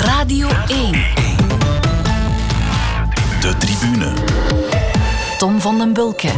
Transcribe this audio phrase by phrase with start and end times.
[0.00, 0.92] Radio 1.
[3.40, 4.12] De tribune.
[5.38, 6.28] Tom van den Bulke.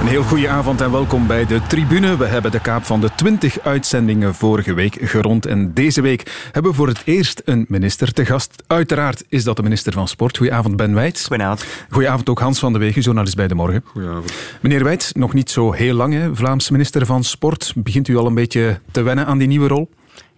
[0.00, 2.16] Een heel goede avond en welkom bij de tribune.
[2.16, 5.46] We hebben de kaap van de 20 uitzendingen vorige week gerond.
[5.46, 8.62] En deze week hebben we voor het eerst een minister te gast.
[8.66, 10.36] Uiteraard is dat de minister van Sport.
[10.36, 11.26] Goedenavond, Ben Wijts.
[11.26, 11.64] Goedenavond.
[11.90, 13.82] Goedenavond ook Hans van de Wegen, journalist bij De Morgen.
[13.84, 14.32] Goedenavond.
[14.60, 16.34] Meneer Wijts, nog niet zo heel lang, hè?
[16.36, 17.72] Vlaams minister van Sport.
[17.76, 19.90] Begint u al een beetje te wennen aan die nieuwe rol?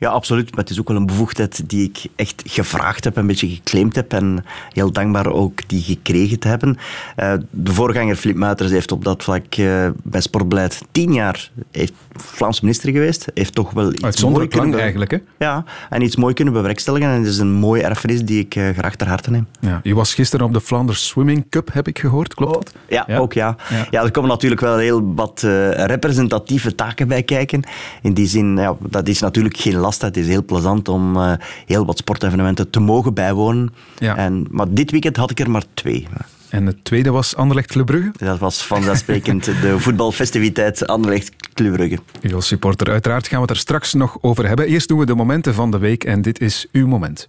[0.02, 0.50] Ja, absoluut.
[0.50, 3.96] Maar het is ook wel een bevoegdheid die ik echt gevraagd heb, een beetje geclaimd
[3.96, 6.76] heb en heel dankbaar ook die gekregen te hebben.
[7.16, 11.92] Uh, de voorganger Filip Muiters heeft op dat vlak uh, bij sportbeleid tien jaar heeft
[12.12, 13.26] Vlaams minister geweest.
[13.34, 15.18] Heeft toch wel iets Uitzonderlijk lang eigenlijk, hè?
[15.38, 17.08] Ja, en iets mooi kunnen bewerkstelligen.
[17.08, 19.46] En het is een mooie erfenis die ik uh, graag ter harte neem.
[19.60, 22.34] Ja, u was gisteren op de Flanders Swimming Cup, heb ik gehoord.
[22.34, 22.72] Klopt dat?
[22.88, 23.56] Ja, ja, ook ja.
[23.70, 23.86] ja.
[23.90, 24.02] ja.
[24.02, 25.40] er komen natuurlijk wel heel wat
[25.76, 27.62] representatieve taken bij kijken.
[28.02, 31.32] In die zin, ja, dat is natuurlijk geen last het is heel plezant om uh,
[31.66, 33.74] heel wat sportevenementen te mogen bijwonen.
[33.98, 34.16] Ja.
[34.16, 36.06] En, maar dit weekend had ik er maar twee.
[36.48, 38.10] En het tweede was Anderlecht Club Brugge?
[38.16, 41.98] Dat was vanzelfsprekend de voetbalfestiviteit Anderlecht Club Brugge.
[42.20, 44.66] U als supporter, uiteraard gaan we het er straks nog over hebben.
[44.66, 47.26] Eerst doen we de momenten van de week en dit is uw moment.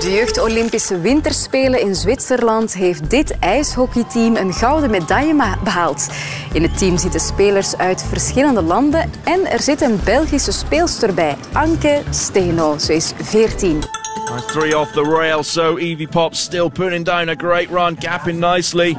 [0.00, 6.08] De Jeugd-Olympische Winterspelen in Zwitserland heeft dit ijshockeyteam een gouden medaille behaald.
[6.52, 11.36] In het team zitten spelers uit verschillende landen en er zit een Belgische speelster bij,
[11.52, 12.78] Anke Steno.
[12.78, 13.72] Ze is 14.
[13.76, 18.38] Nice three off the rail, so Evie Pop still putting down a great run, gapping
[18.38, 18.96] nicely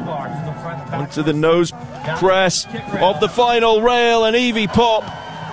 [0.92, 1.74] onto the nose
[2.20, 2.68] press
[3.00, 5.04] of the final rail, and Evie Pop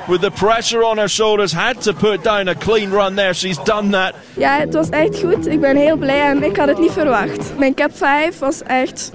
[0.09, 3.35] with the pressure on her shoulders had to put down a clean run there.
[3.35, 4.15] She's done that.
[4.37, 5.47] Ja, het was echt goed.
[5.47, 7.59] Ik ben heel blij en ik had het niet verwacht.
[7.59, 9.11] Mijn cap 5 was echt...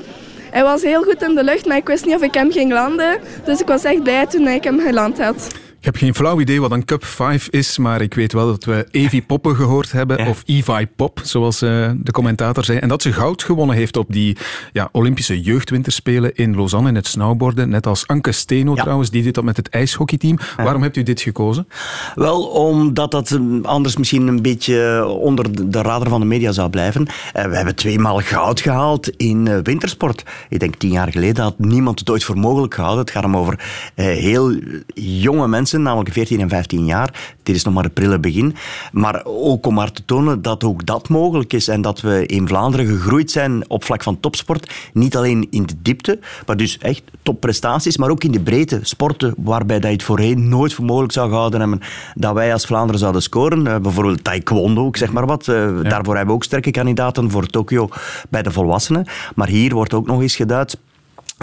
[0.52, 2.72] Hij was heel goed in de lucht, maar ik wist niet of ik hem ging
[2.72, 3.20] landen.
[3.46, 5.48] Dus ik was echt blij toen ik hem geland had.
[5.84, 8.64] Ik heb geen flauw idee wat een Cup 5 is, maar ik weet wel dat
[8.64, 12.78] we Evie Poppen gehoord hebben, of Evi Pop, zoals uh, de commentator zei.
[12.78, 14.38] En dat ze goud gewonnen heeft op die
[14.72, 17.70] ja, Olympische jeugdwinterspelen in Lausanne in het snowboarden.
[17.70, 18.82] Net als Anke Steno ja.
[18.82, 20.38] trouwens, die doet dat met het ijshockeyteam.
[20.58, 21.68] Waarom hebt u dit gekozen?
[22.16, 27.06] Wel, omdat dat anders misschien een beetje onder de radar van de media zou blijven.
[27.34, 30.24] We hebben tweemaal goud gehaald in wintersport.
[30.50, 33.04] Ik denk tien jaar geleden had niemand het ooit voor mogelijk gehouden.
[33.04, 33.60] Het gaat om over
[33.96, 34.56] heel
[34.96, 37.36] jonge mensen namelijk 14 en 15 jaar.
[37.44, 38.56] Dit is nog maar het prille begin.
[38.92, 42.48] Maar ook om maar te tonen dat ook dat mogelijk is en dat we in
[42.48, 44.74] Vlaanderen gegroeid zijn op vlak van topsport.
[44.94, 48.80] Niet alleen in de diepte, maar dus echt topprestaties, maar ook in de breedte.
[48.82, 51.80] Sporten waarbij dat je het voorheen nooit voor mogelijk zou gehouden hebben
[52.16, 53.66] dat wij als Vlaanderen zouden scoren.
[53.66, 55.48] Uh, bijvoorbeeld taekwondo, ik zeg maar wat.
[55.48, 55.90] Uh, ja.
[55.90, 57.90] Daarvoor hebben we ook sterke kandidaten voor Tokio
[58.30, 59.08] bij de volwassenen.
[59.36, 60.78] Maar hier wordt ook nog eens geduid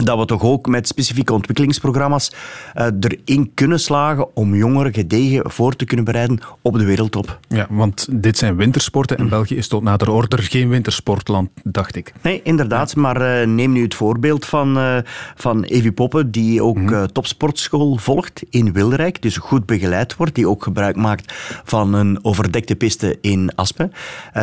[0.04, 2.32] dat we toch ook met specifieke ontwikkelingsprogramma's
[2.76, 7.38] uh, erin kunnen slagen om jongeren gedegen voor te kunnen bereiden op de wereldtop.
[7.48, 12.12] Ja, want dit zijn wintersporten en België is tot nader order geen wintersportland, dacht ik.
[12.22, 12.92] Nee, inderdaad.
[12.94, 13.00] Ja.
[13.00, 14.96] Maar uh, neem nu het voorbeeld van, uh,
[15.34, 17.12] van Evi Poppen, die ook mm.
[17.12, 21.34] topsportschool volgt in Wilderijk, dus goed begeleid wordt, die ook gebruik maakt
[21.64, 23.92] van een overdekte piste in Aspen.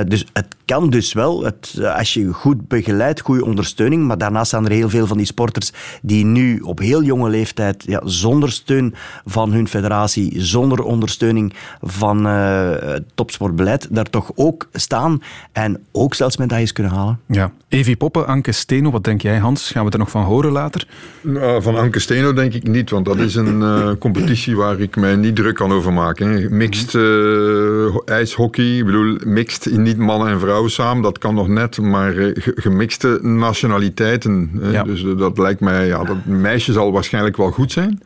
[0.08, 4.66] dus het kan dus wel, het, als je goed begeleidt, goede ondersteuning, maar daarnaast staan
[4.66, 8.94] er heel veel van die sporters die nu op heel jonge leeftijd ja, zonder steun
[9.26, 12.72] van hun federatie, zonder ondersteuning van uh,
[13.16, 17.20] topsportbeleid, daar toch ook staan en ook zelfs medailles kunnen halen.
[17.26, 17.52] Ja.
[17.70, 19.72] Evi Poppen, Anke Steno, wat denk jij Hans?
[19.72, 20.88] Gaan we er nog van horen later?
[21.22, 24.96] Nou, van Anke Steno denk ik niet, want dat is een uh, competitie waar ik
[24.96, 26.58] mij niet druk kan over maken.
[26.58, 31.82] Mixed uh, ijshockey, ik bedoel, mixed niet mannen en vrouwen samen, dat kan nog net,
[31.82, 34.52] maar gemixte nationaliteiten.
[34.72, 34.84] Ja.
[34.84, 38.02] Dus dat lijkt mij, ja, dat meisje zal waarschijnlijk wel goed zijn.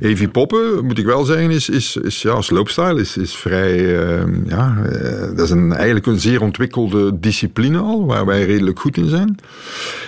[0.00, 2.38] Evi Poppen, moet ik wel zeggen, is, is, is ja,
[2.94, 8.06] is, is vrij, uh, ja, uh, dat is een, eigenlijk een zeer ontwikkelde discipline al,
[8.06, 9.36] waar wij redelijk goed in zijn.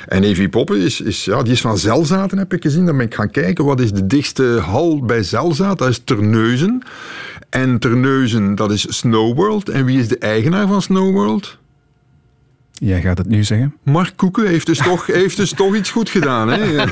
[0.07, 2.87] En Evi Poppen is, is, ja, die is van Zelzaten, heb ik gezien.
[2.87, 5.77] Dan ben ik gaan kijken, wat is de dichtste hal bij Zelzaten?
[5.77, 6.83] Dat is Terneuzen.
[7.51, 9.69] En Terneuzen, dat is Snowworld.
[9.69, 11.59] En wie is de eigenaar van Snowworld?
[12.79, 13.75] Jij gaat het nu zeggen.
[13.83, 16.49] Mark Koeken heeft dus toch, heeft dus toch iets goed gedaan.
[16.49, 16.59] Hè?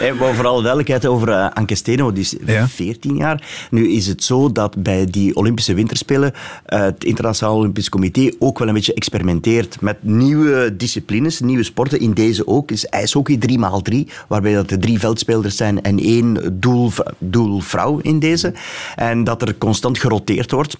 [0.00, 2.68] hey, maar vooral duidelijkheid over uh, Anke Steno, die is ja.
[2.68, 3.66] 14 jaar.
[3.70, 8.58] Nu is het zo dat bij die Olympische Winterspelen uh, het Internationaal Olympisch Comité ook
[8.58, 12.00] wel een beetje experimenteert met nieuwe disciplines, nieuwe sporten.
[12.00, 16.90] In deze ook is ijshockey 3x3, waarbij dat er drie veldspelers zijn en één doel,
[17.18, 18.52] doelvrouw in deze.
[18.96, 20.76] En dat er constant geroteerd wordt.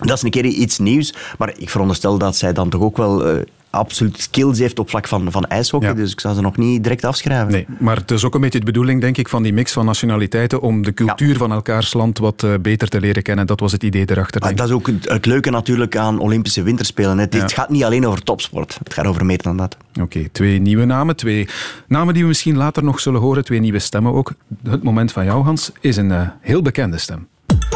[0.00, 3.34] Dat is een keer iets nieuws, maar ik veronderstel dat zij dan toch ook wel
[3.36, 5.88] uh, absoluut skills heeft op vlak van, van ijshockey.
[5.88, 5.94] Ja.
[5.94, 7.52] Dus ik zou ze nog niet direct afschrijven.
[7.52, 9.84] Nee, maar het is ook een beetje de bedoeling, denk ik, van die mix van
[9.84, 13.46] nationaliteiten om de cultuur van elkaars land wat eh, beter te leren kennen.
[13.46, 14.40] Dat was het idee erachter.
[14.54, 17.18] Dat is ook het, het leuke natuurlijk aan Olympische Winterspelen.
[17.18, 17.40] Het, Ja.
[17.40, 18.78] het gaat niet alleen over topsport.
[18.84, 19.76] Het gaat over meer dan dat.
[20.00, 21.16] Oké, twee nieuwe namen.
[21.16, 21.48] Twee
[21.86, 23.44] namen die we misschien later nog zullen horen.
[23.44, 24.32] Twee nieuwe stemmen ook.
[24.62, 27.26] Het moment van jou, Hans, is een eh, heel bekende stem.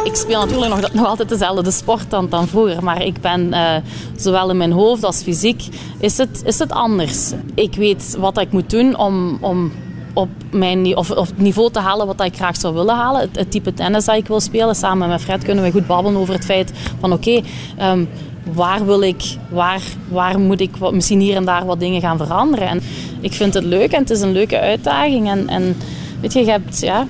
[0.03, 3.75] Ik speel natuurlijk nog, nog altijd dezelfde sport dan, dan vroeger, maar ik ben eh,
[4.15, 5.63] zowel in mijn hoofd als fysiek
[5.99, 7.31] is het, is het anders.
[7.53, 9.71] Ik weet wat ik moet doen om, om
[10.13, 13.29] op, mijn, of, het niveau te halen wat ik graag zou willen halen.
[13.31, 14.75] Het, type tennis dat ik wil spelen.
[14.75, 17.41] Samen met Fred kunnen we goed babbelen over het feit van oké,
[17.77, 18.05] ehm,
[18.53, 22.67] waar wil ik, waar, waar moet ik misschien hier en daar wat dingen gaan veranderen.
[22.67, 22.81] En
[23.21, 25.29] ik vind het leuk en het is een leuke uitdaging.
[25.29, 25.77] En, en
[26.21, 27.07] weet je, je hebt, ja,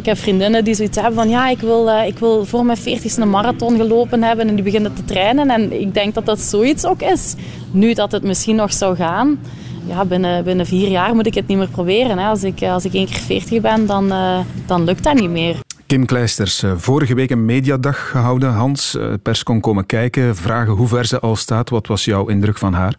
[0.00, 2.78] ik heb vriendinnen die zoiets hebben van ja, ik wil, eh, ik wil voor mijn
[2.78, 5.50] 40ste een marathon gelopen hebben en die beginnen te trainen.
[5.50, 7.34] En ik denk dat dat zoiets ook is.
[7.70, 9.38] Nu dat het misschien nog zou gaan,
[9.86, 12.18] ja, binnen, binnen vier jaar moet ik het niet meer proberen.
[12.18, 12.28] Hè.
[12.28, 15.30] Als, ik, eh, als ik één keer 40 ben, dan, eh, dan lukt dat niet
[15.30, 15.56] meer.
[15.86, 18.52] Kim Kleisters, vorige week een mediadag gehouden.
[18.52, 21.70] Hans, pers kon komen kijken, vragen hoe ver ze al staat.
[21.70, 22.94] Wat was jouw indruk van haar?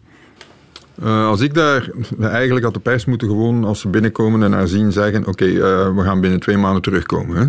[1.02, 1.90] Eh, als ik daar,
[2.20, 5.94] eigenlijk had de pers moeten gewoon, als ze binnenkomen en haar zien, zeggen: Oké, eh,
[5.94, 7.36] we gaan binnen twee maanden terugkomen.
[7.36, 7.46] Hè?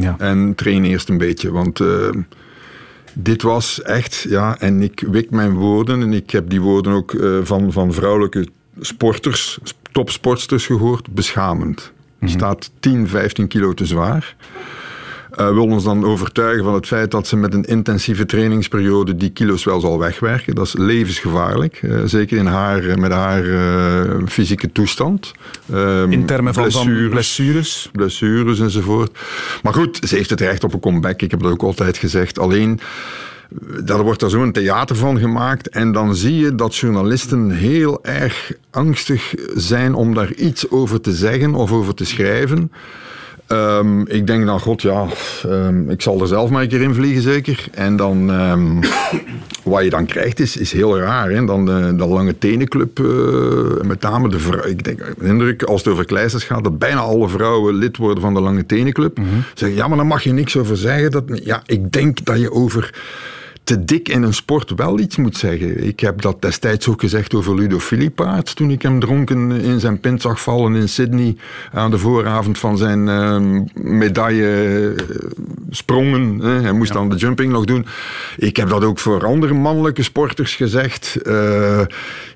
[0.00, 0.14] Ja.
[0.18, 1.50] En train eerst een beetje.
[1.52, 2.08] Want eh,
[3.12, 6.02] dit was echt, ja, en ik wik mijn woorden.
[6.02, 8.48] En ik heb die woorden ook van, van vrouwelijke
[8.80, 9.58] sporters,
[9.92, 11.92] topsportsters gehoord, beschamend.
[12.24, 14.36] Staat 10, 15 kilo te zwaar.
[15.36, 19.30] Eh wil ons dan overtuigen van het feit dat ze met een intensieve trainingsperiode die
[19.30, 20.54] kilo's wel zal wegwerken.
[20.54, 21.78] Dat is levensgevaarlijk.
[21.82, 23.42] eh, zeker in haar, eh, met haar
[24.26, 25.32] fysieke toestand.
[25.72, 27.88] Ehm, In termen van van blessures blessures.
[27.92, 29.18] blessures enzovoort.
[29.62, 31.22] Maar goed, ze heeft het recht op een comeback.
[31.22, 32.38] Ik heb dat ook altijd gezegd.
[32.38, 32.80] Alleen,
[33.84, 35.68] daar wordt er zo'n theater van gemaakt.
[35.68, 41.12] En dan zie je dat journalisten heel erg angstig zijn om daar iets over te
[41.12, 42.72] zeggen of over te schrijven.
[43.54, 45.06] Ehm, ik denk dan, god ja,
[45.42, 47.66] ehm, ik zal er zelf maar een keer in vliegen zeker.
[47.72, 48.80] En dan, ehm,
[49.72, 51.30] wat je dan krijgt is, is heel raar.
[51.30, 51.44] Hè?
[51.44, 54.64] Dan de, de lange tenenclub, eh, met name de vrouw.
[54.64, 57.96] Ik denk, heb de indruk, als het over kleisters gaat, dat bijna alle vrouwen lid
[57.96, 59.18] worden van de lange tenenclub.
[59.54, 61.10] Zeggen, ja, maar dan mag je niks over zeggen.
[61.10, 62.90] Dat, ja, ik denk dat je over
[63.64, 65.86] te dik in een sport wel iets moet zeggen.
[65.86, 70.00] Ik heb dat destijds ook gezegd over Ludo Filipaert, toen ik hem dronken in zijn
[70.00, 71.36] pint zag vallen in Sydney
[71.72, 75.04] aan de vooravond van zijn ehm, medaille eh,
[75.70, 76.38] sprongen.
[76.38, 76.60] hè.
[76.60, 77.86] Hij moest dan de jumping nog doen.
[78.36, 81.16] Ik heb dat ook voor andere mannelijke sporters gezegd.
[81.22, 81.80] Eh,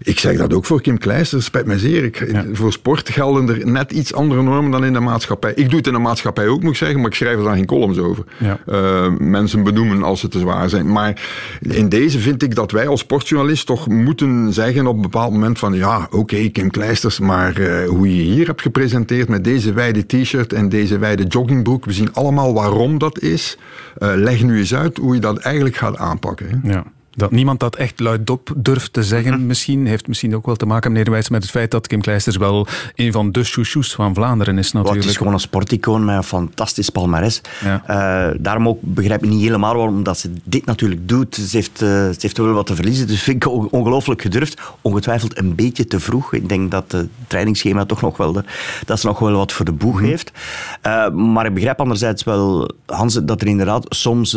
[0.03, 2.05] ik zeg dat ook voor Kim Kleisters, spijt mij zeer.
[2.05, 5.53] Ik, Voor sport gelden er net iets andere normen dan in de maatschappij.
[5.55, 7.55] Ik doe het in de maatschappij ook, moet ik zeggen, maar ik schrijf er dan
[7.55, 8.25] geen columns over.
[8.39, 8.59] Ja.
[8.67, 10.93] Eh, mensen benoemen als ze te zwaar zijn.
[10.93, 11.18] Maar
[11.61, 15.59] in deze vind ik dat wij als sportjournalist toch moeten zeggen op een bepaald moment
[15.59, 20.07] van ja, oké, Kim Kleisters, maar eh, hoe je hier hebt gepresenteerd met deze wijde
[20.07, 23.59] t-shirt en deze wijde joggingbroek, we zien allemaal waarom dat is.
[23.99, 26.49] Eh, leg nu eens uit hoe je dat eigenlijk gaat aanpakken.
[26.49, 26.73] Hè.
[26.73, 26.85] Ja.
[27.19, 29.47] Dat niemand dat echt luidop durft te zeggen, Mhm.
[29.47, 32.37] misschien, heeft misschien ook wel te maken, meneer Wijs, met het feit dat Kim Kleisters
[32.37, 35.01] wel een van de chouchous van Vlaanderen is natuurlijk.
[35.03, 37.41] het is gewoon een sporticoon met een fantastisch palmares.
[37.65, 37.83] Ja.
[37.87, 41.35] Eh, daarom ook begrijp ik niet helemaal waarom dat ze dit natuurlijk doet.
[41.35, 44.61] Ze heeft, eh, ze heeft wel wat te verliezen, dus vind ik on- ongelooflijk gedurfd.
[44.81, 46.33] Ongetwijfeld een beetje te vroeg.
[46.35, 48.45] Ik denk dat het trainingsschema toch nog wel, de-
[48.85, 50.33] dat ze nog wel wat voor de boeg heeft.
[50.81, 54.37] Eh, maar ik begrijp anderzijds wel, Hans, dat er inderdaad soms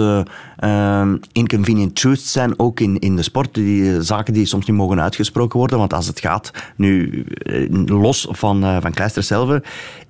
[1.31, 3.53] inconvenient truths zijn, ook in, in de sport.
[3.53, 7.69] Die, eh, zaken die soms niet mogen uitgesproken worden, want als het gaat, nu eh,
[7.85, 9.59] los van, eh van Kleister zelf,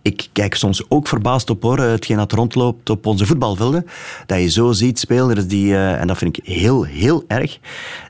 [0.02, 3.86] ik kijk soms ook verbaasd op hoor, hetgeen dat rondloopt op onze voetbalvelden.
[4.26, 7.60] Dat je zo ziet spelers die, en dat vind ik heel, heel erg,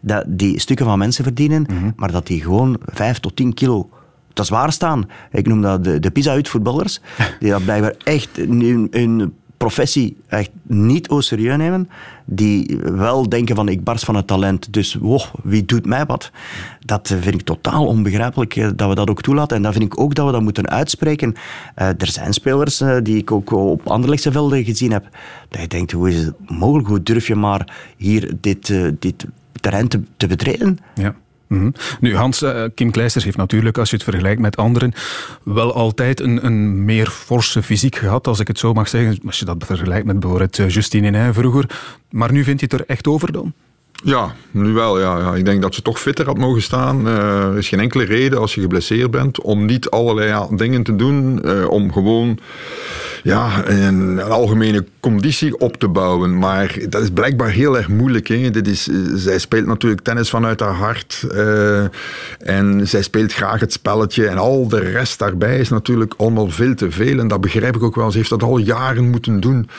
[0.01, 3.89] dat die stukken van mensen verdienen, maar dat die gewoon 5 tot 10 kilo
[4.34, 5.10] te zwaar staan.
[5.31, 7.00] Ik noem dat de, de pizza-uitvoetballers,
[7.39, 11.89] die dat blijkbaar echt hun, hun professie echt niet au serieus nemen,
[12.25, 16.32] die wel denken van ik barst van het talent, dus wow, wie doet mij wat?
[16.86, 19.58] Dat vind ik totaal onbegrijpelijk eh, dat we dat ook toelaten.
[19.58, 21.36] En dat vind ik ook dat we dat moeten uitspreken.
[21.75, 25.10] Eh, er zijn spelers eh, die ik ook op Anderlechtse velden gezien heb,
[25.50, 26.88] dat je denkt, hoe is het mogelijk?
[26.88, 29.25] Hoe durf je maar hier dit, dit
[29.60, 30.77] terrein te, te betreden?
[30.96, 31.15] Ja.
[31.51, 31.72] Mhm.
[32.00, 34.93] Nu, Hans, eh, Kim Kleisters heeft natuurlijk, als je het vergelijkt met anderen,
[35.43, 39.20] wel altijd een, een meer forse fysiek gehad, als ik het zo mag zeggen.
[39.25, 41.70] Als je dat vergelijkt met bijvoorbeeld eh, Justine Henin vroeger.
[42.10, 43.53] Maar nu vindt hij het er echt over dan?
[44.03, 45.00] Ja, nu wel.
[45.00, 45.36] Ja, ja.
[45.36, 47.08] Ik denk dat ze toch fitter had mogen staan.
[47.08, 50.84] Eh, er is geen enkele reden als je geblesseerd bent om niet allerlei ja, dingen
[50.84, 51.43] te doen.
[51.43, 52.39] eh, om gewoon
[53.24, 56.38] ja, een, algemene conditie op te bouwen.
[56.38, 58.27] Maar dat is blijkbaar heel erg moeilijk.
[58.27, 58.50] Hè.
[58.50, 61.25] Dit is, zij speelt natuurlijk tennis vanuit haar hart.
[62.39, 64.27] En zij speelt graag het spelletje.
[64.27, 67.20] En al de rest daarbij is natuurlijk allemaal veel te veel.
[67.20, 68.12] En dat begrijp ik ook wel.
[68.12, 69.70] Ze heeft dat al jaren moeten doen.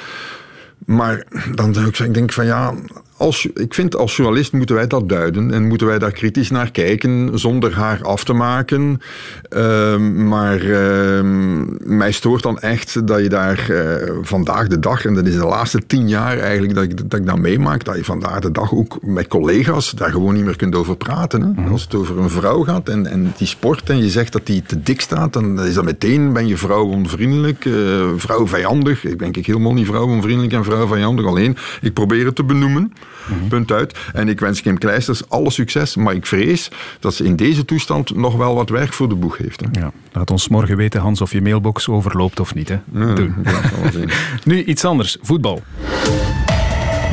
[0.87, 1.25] Maar
[1.55, 2.75] dan denk ik, denk van ja,
[3.23, 6.71] als, ik vind als journalist moeten wij dat duiden en moeten wij daar kritisch naar
[6.71, 9.00] kijken zonder haar af te maken.
[9.49, 13.85] Ehm, maar ehm, mij stoort dan echt dat je daar uh,
[14.23, 17.26] vandaag de dag, en dat is de laatste tien jaar eigenlijk dat ik dat, ik
[17.26, 20.75] dat meemaak, dat je vandaag de dag ook met collega's daar gewoon niet meer kunt
[20.75, 21.43] over praten.
[21.43, 21.49] Hè?
[21.49, 21.73] Mhm.
[21.73, 24.62] Als het over een vrouw gaat en, en die sport en je zegt dat die
[24.62, 27.75] te dik staat, dan is dat meteen, ben je vrouw onvriendelijk, uh,
[28.17, 29.05] vrouw vijandig.
[29.05, 32.45] Ik denk ik helemaal niet vrouw onvriendelijk en vrouw vijandig, alleen ik probeer het te
[32.45, 32.93] benoemen.
[33.26, 33.49] Mhm.
[33.49, 33.99] Punt uit.
[34.12, 36.69] En ik wens Kim Kleisters alle succes, maar ik vrees
[37.00, 39.61] dat ze in deze toestand nog wel wat werk voor de boeg heeft.
[39.61, 39.81] Hè.
[39.81, 39.93] Ja.
[40.12, 42.69] Laat ons morgen weten, Hans, of je mailbox overloopt of niet.
[42.69, 42.79] Hè.
[42.93, 43.35] Ja, Doen.
[44.45, 45.62] nu iets anders, voetbal.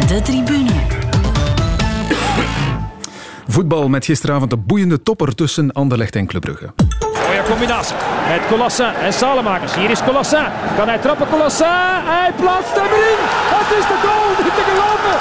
[0.07, 0.71] De tribune.
[3.47, 6.69] Voetbal met gisteravond de boeiende topper tussen Anderlecht en Club Brugge.
[7.27, 7.95] Mooie combinatie
[8.31, 9.75] met Colossin en Salemakers.
[9.75, 10.45] Hier is Colossin.
[10.77, 11.79] Kan hij trappen, Colossin?
[12.13, 13.19] Hij plaatst hem erin.
[13.55, 15.15] Het is de goal, te geloven.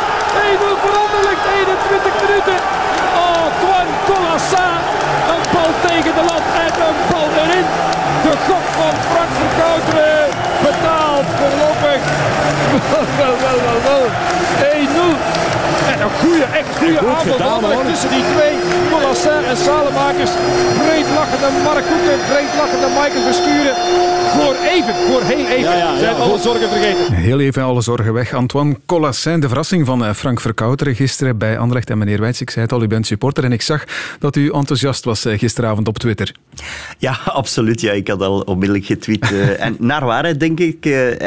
[0.73, 2.59] 1-0 veranderlijk, 21 minuten.
[3.29, 4.75] Antoine Colossin.
[5.33, 7.67] Een bal tegen de lat en een bal erin.
[8.47, 10.29] Gok van Frank Verkouteren
[10.63, 12.01] betaald voorlopig.
[13.19, 14.05] Wel, wel, wel, wel.
[15.55, 15.58] 1-0.
[15.99, 16.99] En een goede, echt goede
[17.45, 18.55] aanval tussen die twee.
[18.91, 20.31] Colassin en Salemakers.
[20.85, 23.75] Breed lachende Mark Koeken, breed lachende Michael Verschuren.
[24.37, 27.15] Voor even, voor heel even ja, ja, zijn alle zorgen vergeten.
[27.15, 28.33] Heel even alle zorgen weg.
[28.33, 31.91] Antoine Colassin, de verrassing van eh, Frank Verkouteren gisteren bij Anderlecht.
[31.91, 33.45] En meneer Wijts, ik zei het al, u bent supporter.
[33.45, 33.85] En ik zag
[34.19, 36.33] dat u enthousiast was eh, gisteravond op Twitter.
[36.99, 37.81] Ja, absoluut.
[37.81, 39.33] Ja, ik had al onmiddellijk getweet.
[39.33, 40.85] Eh, en naar waarheid denk ik,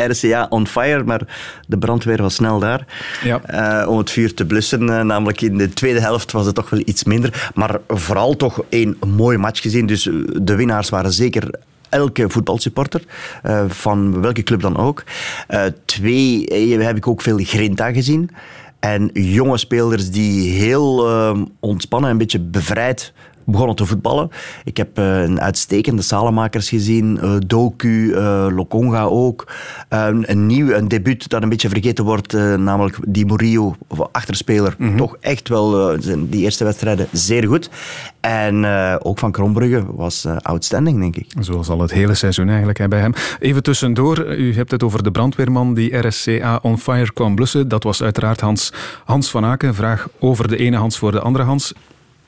[0.08, 1.04] RCA on fire.
[1.04, 1.22] Maar
[1.68, 2.86] de brandweer was snel daar
[3.24, 3.88] ja.
[3.88, 4.61] om het vuur te blussen.
[4.70, 7.52] Eh, namelijk in de tweede helft was het toch wel iets minder.
[7.56, 9.86] Maar vooral toch een mooi match gezien.
[9.86, 13.04] Dus eh, de winnaars waren zeker elke voetbalsupporter,
[13.46, 15.04] uh, van welke club dan ook.
[15.86, 16.46] Twee,
[16.80, 18.30] heb ik ook veel grinta gezien.
[18.80, 21.08] En jonge spelers die heel
[21.60, 23.14] ontspannen en een beetje bevrijd
[23.46, 24.30] begonnen te voetballen.
[24.64, 29.54] Ik heb uh, een uitstekende salemakers gezien, uh, Doku, uh, Lokonga ook.
[29.90, 33.76] een nieuw, een debuut dat een beetje vergeten wordt, namelijk Di Murillo,
[34.12, 34.76] achterspeler.
[34.78, 34.98] Mm -hmm.
[34.98, 37.70] Toch echt wel, die eerste wedstrijden zeer goed.
[38.20, 38.66] En
[39.00, 41.34] ook van Krombrugge was outstanding, denk ik.
[41.40, 43.14] Zoals al het hele seizoen eigenlijk hè, bij hem.
[43.40, 47.68] Even tussendoor, u hebt het over de brandweerman die RSCA on fire kwam blussen.
[47.68, 48.74] Dat was uiteraard Hans,
[49.06, 49.76] Hans van Aken.
[49.76, 51.74] Vraag over de ene Hans voor de andere Hans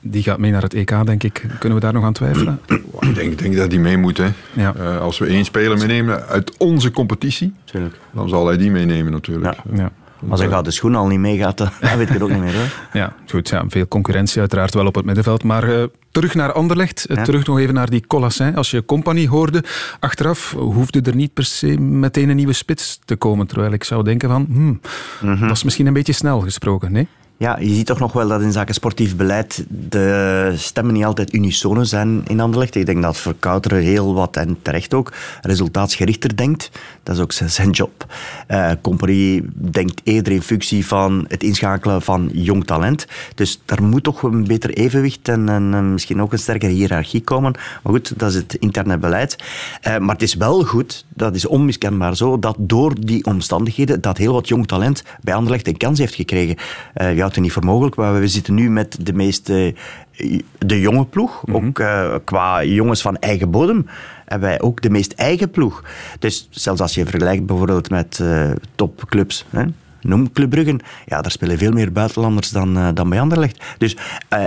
[0.06, 1.46] die gaat mee naar het EK, denk ik.
[1.58, 2.60] Kunnen we daar nog aan twijfelen?
[3.00, 4.16] Ik denk, denk dat die mee moet.
[4.16, 4.28] Hè.
[4.52, 4.74] Ja.
[4.76, 7.98] Uh, als we één speler meenemen uit onze competitie, Tuurlijk.
[8.12, 9.54] dan zal hij die meenemen natuurlijk.
[9.54, 9.76] Ja.
[9.76, 9.92] ja.
[10.28, 12.54] Als hij gaat de schoen al niet meegaat, dan weet ik het ook niet meer.
[12.54, 12.68] Hoor.
[12.92, 13.48] Ja, goed.
[13.48, 15.42] Ja, veel concurrentie uiteraard wel op het middenveld.
[15.42, 17.06] Maar uh, terug naar Anderlecht.
[17.10, 18.56] Uh, terug nog even naar die Colassin.
[18.56, 19.64] Als je compagnie hoorde,
[20.00, 23.46] achteraf hoefde er niet per se meteen een nieuwe spits te komen.
[23.46, 24.80] Terwijl ik zou denken van, hmm, mm
[25.20, 25.40] -hmm.
[25.40, 27.08] dat is misschien een beetje snel gesproken, nee?
[27.36, 31.34] Ja, je ziet toch nog wel dat in zaken sportief beleid de stemmen niet altijd
[31.34, 32.74] unisono zijn in Anderlecht.
[32.74, 35.12] Ik denk dat Verkouteren heel wat, en terecht ook,
[35.42, 36.70] resultaatsgerichter denkt.
[37.02, 38.06] Dat is ook zijn job.
[38.48, 43.06] Uh, Compagnie denkt eerder in functie van het inschakelen van jong talent.
[43.34, 47.52] Dus daar moet toch een beter evenwicht en, en misschien ook een sterkere hiërarchie komen.
[47.82, 49.36] Maar goed, dat is het interne beleid.
[49.88, 54.16] Uh, maar het is wel goed, dat is onmiskenbaar zo, dat door die omstandigheden dat
[54.16, 56.56] heel wat jong talent bij Anderlecht een kans heeft gekregen.
[56.96, 59.74] Uh, houdt het niet voor mogelijk, maar we zitten nu met de meeste
[60.58, 61.56] de jonge ploeg, mhm.
[61.56, 63.86] ook uh, qua jongens van eigen bodem,
[64.24, 65.82] hebben wij ook de meest eigen ploeg.
[66.18, 69.64] Dus zelfs als je vergelijkt bijvoorbeeld met uh, topclubs, hè,
[70.00, 73.64] noem Club Brugge, ja, daar spelen veel meer buitenlanders dan, uh, dan bij Anderlecht.
[73.78, 73.96] Dus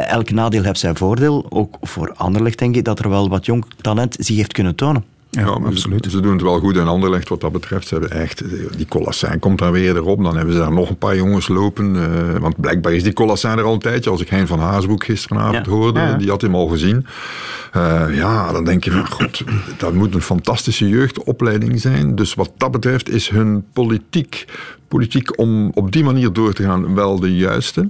[0.07, 1.45] elk nadeel heeft zijn voordeel.
[1.49, 5.03] Ook voor Anderlecht denk ik dat er wel wat jong talent zich heeft kunnen tonen.
[5.29, 6.03] Ja, absoluut.
[6.03, 7.87] Ze, ze, doen het wel goed in Anderlecht wat dat betreft.
[7.87, 8.43] Ze hebben echt,
[8.77, 10.23] die Colassin komt dan weer erop.
[10.23, 11.95] Dan hebben ze daar nog een paar jongens lopen.
[11.95, 14.09] Uh, want blijkbaar is die Colassin er al een tijdje.
[14.09, 17.05] Als ik Hein van Haasbroek gisteravond hoorde, die had hem al gezien.
[17.75, 19.43] Uh, ja, dan denk je van, god,
[19.77, 22.15] dat moet een fantastische jeugdopleiding zijn.
[22.15, 24.45] Dus wat dat betreft is hun politiek,
[24.87, 27.89] politiek om op die manier door te gaan wel de juiste.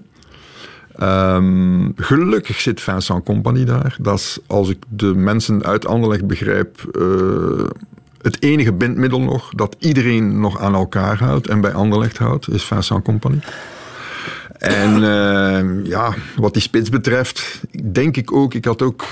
[1.04, 3.96] Um, gelukkig zit Vincent Company daar.
[4.00, 7.66] Dat is, als ik de mensen uit Anderlecht begrijp, uh,
[8.22, 12.64] het enige bindmiddel nog dat iedereen nog aan elkaar houdt en bij Anderlecht houdt, is
[12.64, 13.40] Vincent Company.
[14.58, 17.62] En uh, ja, wat die spits betreft,
[17.92, 19.06] denk ik ook, ik had ook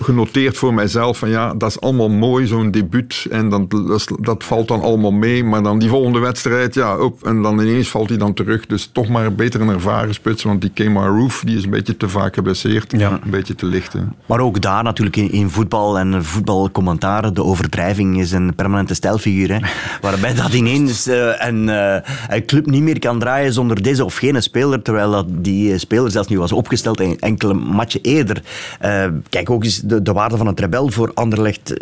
[0.00, 3.26] genoteerd voor mijzelf van ja, dat is allemaal mooi, zo'n debuut.
[3.30, 5.44] En dan, dat, dat, valt dan allemaal mee.
[5.44, 7.26] Maar dan die volgende wedstrijd, ja, op.
[7.26, 8.66] En dan ineens valt hij dan terug.
[8.66, 10.42] Dus toch maar beter een ervaren spits.
[10.42, 12.94] Want die Kemar Roof, die is een beetje te vaak geblesseerd.
[12.96, 13.20] Ja.
[13.24, 13.92] Een beetje te licht.
[13.92, 14.00] Hè.
[14.26, 19.52] Maar ook daar natuurlijk in, in voetbal en voetbalcommentaren, de overdrijving is een permanente stijlfiguur.
[19.52, 19.58] Hè,
[20.08, 21.96] waarbij dat ineens uh, een, uh,
[22.28, 24.82] een club niet meer kan draaien zonder deze of gene speler.
[24.82, 28.42] Terwijl dat die speler zelfs nu was opgesteld enkele matchen eerder.
[28.84, 31.80] Uh, kijk ook eens de, de waarde van het rebel voor Anderlecht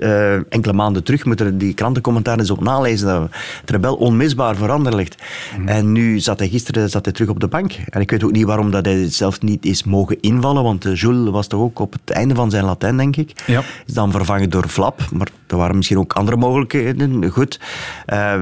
[0.48, 1.24] enkele maanden terug.
[1.24, 3.06] Moet er die krantencommentaren eens op nalezen.
[3.06, 3.28] Dat
[3.60, 5.22] het rebel onmisbaar voor Anderlecht.
[5.58, 5.68] Mm.
[5.68, 7.72] En nu zat hij gisteren zat hij terug op de bank.
[7.88, 10.62] En ik weet ook niet waarom dat hij zelf niet is mogen invallen.
[10.62, 13.42] Want Jules was toch ook op het einde van zijn Latijn, denk ik.
[13.46, 13.62] Ja.
[13.86, 15.00] Is dan vervangen door Flap.
[15.12, 17.30] Maar er waren misschien ook andere mogelijkheden.
[17.30, 17.60] Goed.
[17.60, 17.64] Uh,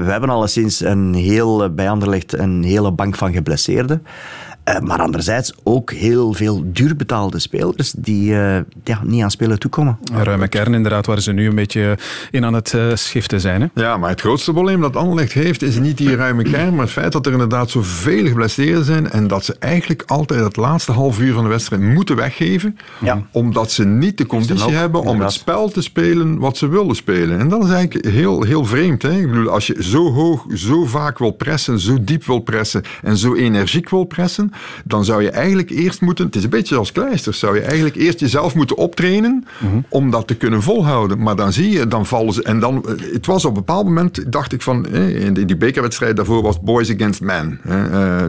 [0.03, 4.05] we hebben alleszins een heel, bij Anderlecht een hele bank van geblesseerden.
[4.65, 9.97] Uh, maar anderzijds ook heel veel duurbetaalde spelers die uh, ja, niet aan spelen toekomen.
[10.13, 11.97] Een ruime kern inderdaad, waar ze nu een beetje
[12.31, 13.61] in aan het uh, schiften zijn.
[13.61, 13.81] Hè?
[13.81, 16.93] Ja, maar het grootste probleem dat Anderlecht heeft is niet die ruime kern, maar het
[16.93, 21.19] feit dat er inderdaad zoveel geblesseerden zijn en dat ze eigenlijk altijd het laatste half
[21.19, 23.25] uur van de wedstrijd moeten weggeven, ja.
[23.31, 25.31] omdat ze niet de conditie ook, hebben om inderdaad.
[25.31, 27.39] het spel te spelen wat ze willen spelen.
[27.39, 29.01] En dat is eigenlijk heel, heel vreemd.
[29.01, 29.19] Hè?
[29.19, 33.17] Ik bedoel, als je zo hoog, zo vaak wil pressen, zo diep wil pressen en
[33.17, 34.50] zo energiek wil pressen,
[34.85, 37.95] dan zou je eigenlijk eerst moeten, het is een beetje als kleisters, zou je eigenlijk
[37.95, 39.79] eerst jezelf moeten optrainen Mhm.
[39.89, 41.19] om dat te kunnen volhouden.
[41.23, 44.31] Maar dan zie je, dan vallen ze, en dan, het was op een bepaald moment,
[44.31, 47.59] dacht ik van, in die bekerwedstrijd daarvoor was boys against men.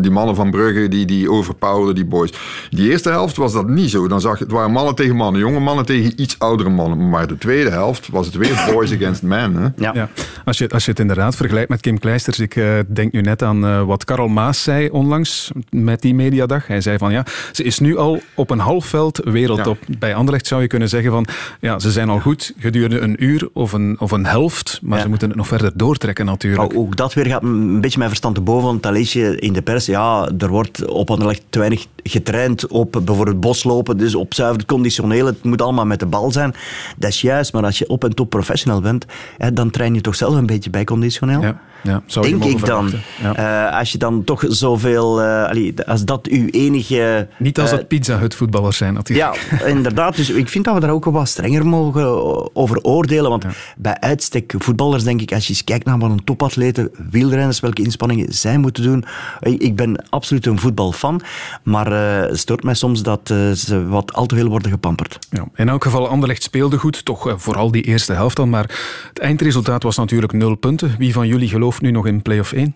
[0.01, 2.33] Die mannen van Brugge, die, die overpowerden die boys.
[2.71, 4.09] Die eerste helft was dat niet zo.
[4.09, 7.09] Dan zag je, het waren mannen tegen mannen, jonge mannen tegen iets oudere mannen.
[7.09, 9.55] Maar de tweede helft was het weer boys against men.
[9.57, 9.69] Hè?
[9.77, 9.91] Ja.
[9.95, 10.09] Ja.
[10.45, 13.43] Als, je, als je het inderdaad vergelijkt met Kim Kleisters, ik uh, denk nu net
[13.43, 16.67] aan uh, wat Karel Maas zei onlangs met die mediadag.
[16.67, 19.79] Hij zei van ja, ze is nu al op een half veld wereldtop.
[19.87, 19.95] Ja.
[19.99, 21.27] Bij Anderlecht zou je kunnen zeggen van
[21.61, 25.03] ja, ze zijn al goed gedurende een uur of een, of een helft, maar Ja.
[25.03, 26.73] ze moeten het nog verder doortrekken natuurlijk.
[26.73, 29.37] Maar ook dat weer gaat een beetje mijn verstand te boven, want dan lees je
[29.39, 34.15] in de pers, ja, er wordt op Anderlecht te weinig getraind op bijvoorbeeld boslopen, dus
[34.15, 36.55] op zuiver conditioneel, het moet allemaal met de bal zijn.
[36.97, 39.07] Dat is juist, maar als je op en top professional bent,
[39.39, 41.41] hè, dan train je toch zelf een beetje bij conditioneel.
[41.41, 42.91] Ja, ja, zou Denk ik dan.
[43.23, 43.35] Ja.
[43.71, 47.29] Eh, als je dan toch zoveel, eh, allee, als dat uw enige...
[47.39, 49.41] Niet als eh, dat Pizza Hut voetballers zijn natuurlijk.
[49.51, 50.17] ja, inderdaad.
[50.17, 53.31] Dus ik vind dat we daar ook wel wat strenger mogen over oordelen.
[53.31, 53.45] Want
[53.77, 57.83] bij uitstek voetballers, denk ik, als je eens kijkt naar wat een topatleten, wielrenners, welke
[57.83, 59.05] inspanningen zij moeten doen.
[59.41, 61.21] Ik ben absoluut een voetbalfan,
[61.63, 65.19] maar eh, het stoort mij soms dat eh, ze wat al te veel worden gepamperd.
[65.31, 68.51] Ja, in elk geval, Anderlecht speelde goed, toch eh, vooral die eerste helft dan.
[68.51, 68.71] Maar
[69.09, 70.95] het eindresultaat was natuurlijk nul punten.
[70.99, 72.75] Wie van jullie gelooft nu nog in play-off 1?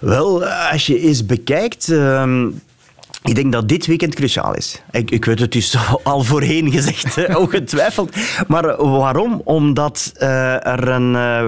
[0.00, 1.88] Wel, als je eens bekijkt.
[1.88, 2.48] ehm,
[3.22, 4.82] ik denk dat dit weekend cruciaal is.
[4.90, 8.16] Ik, ik weet het dus al voorheen gezegd, ongetwijfeld.
[8.48, 9.40] Maar waarom?
[9.44, 11.46] Omdat eh, er een, eh,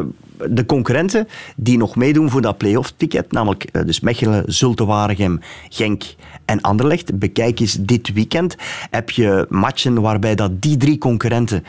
[0.51, 5.41] de concurrenten die nog meedoen voor dat play-off ticket, namelijk eh, dus Mechelen, Zulte Waregem,
[5.69, 6.03] Genk
[6.45, 8.57] en Anderlecht, bekijk eens dit weekend,
[8.91, 11.65] heb je matchen waarbij dat die drie concurrenten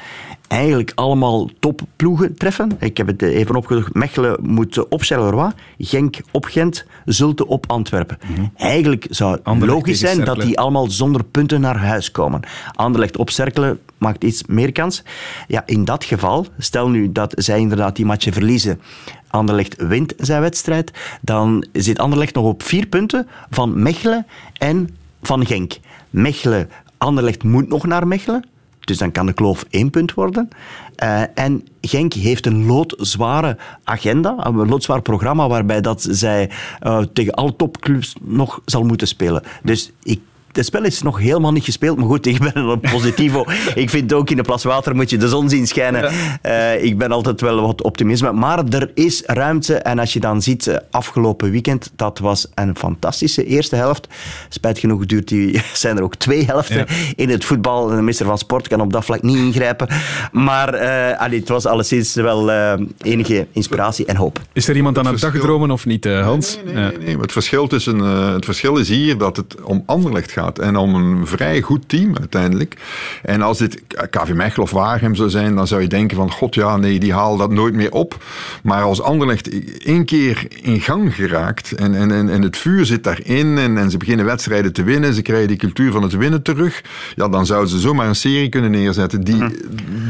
[0.49, 2.71] eigenlijk allemaal topploegen treffen.
[2.79, 3.93] Ik heb het even opgezocht.
[3.93, 8.17] Mechelen moet op Charleroi, Genk op Gent, Zulte op Antwerpen.
[8.55, 12.41] Eigenlijk zou het Anderlecht logisch zijn dat die allemaal zonder punten naar huis komen.
[12.73, 15.03] Anderlecht op Cerkelen maakt iets meer kans.
[15.47, 18.81] Ja, in dat geval, stel nu dat zij inderdaad die matchen verliezen,
[19.27, 24.25] Anderlecht wint zijn wedstrijd, dan zit Anderlecht nog op vier punten van Mechelen
[24.57, 24.89] en
[25.21, 25.77] van Genk.
[26.09, 28.45] Mechelen, Anderlecht moet nog naar Mechelen.
[28.79, 30.49] Dus dan kan de kloof één punt worden.
[30.95, 37.33] Eh, en Genk heeft een loodzware agenda, een loodzwaar programma, waarbij dat zij eh, tegen
[37.33, 39.43] alle topclubs nog zal moeten spelen.
[39.63, 40.19] Dus ik
[40.51, 43.45] het spel is nog helemaal niet gespeeld, maar goed, ik ben een positivo.
[43.75, 46.11] ik vind ook in de plas water moet je de zon zien schijnen.
[46.41, 49.75] Eh, ik ben altijd wel wat optimisme, maar er is ruimte.
[49.75, 54.07] En als je dan ziet, eh, afgelopen weekend, dat was een fantastische eerste helft.
[54.49, 56.85] Spijt genoeg duurt die, zijn er ook twee helften Ja.
[57.15, 57.87] in het voetbal.
[57.87, 59.87] De minister van Sport kan op dat vlak niet ingrijpen.
[60.31, 64.39] Maar eh, allee, het was alleszins wel eh, enige inspiratie en hoop.
[64.53, 66.59] Is er iemand aan het verschil- dagdromen of niet, eh, Hans?
[66.65, 67.13] Nee, nee, nee, nee.
[67.13, 67.97] Maar Het, verschil tussen,
[68.33, 72.17] het verschil is hier dat het om Anderlecht gaat en om een vrij goed team
[72.17, 72.77] uiteindelijk.
[73.23, 76.55] En als dit KV Mechelen of Waregem zou zijn, dan zou je denken van god
[76.55, 78.23] ja, nee, die halen dat nooit meer op.
[78.63, 79.49] Maar als Anderlecht
[79.85, 83.91] één keer in gang geraakt en, en, en, en het vuur zit daarin en, en
[83.91, 86.81] ze beginnen wedstrijden te winnen, ze krijgen die cultuur van het winnen terug,
[87.15, 89.43] ja, dan zouden ze zomaar een serie kunnen neerzetten die,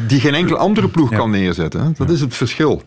[0.07, 1.93] die geen enkele andere ploeg kan neerzetten.
[1.97, 2.83] Dat is het verschil.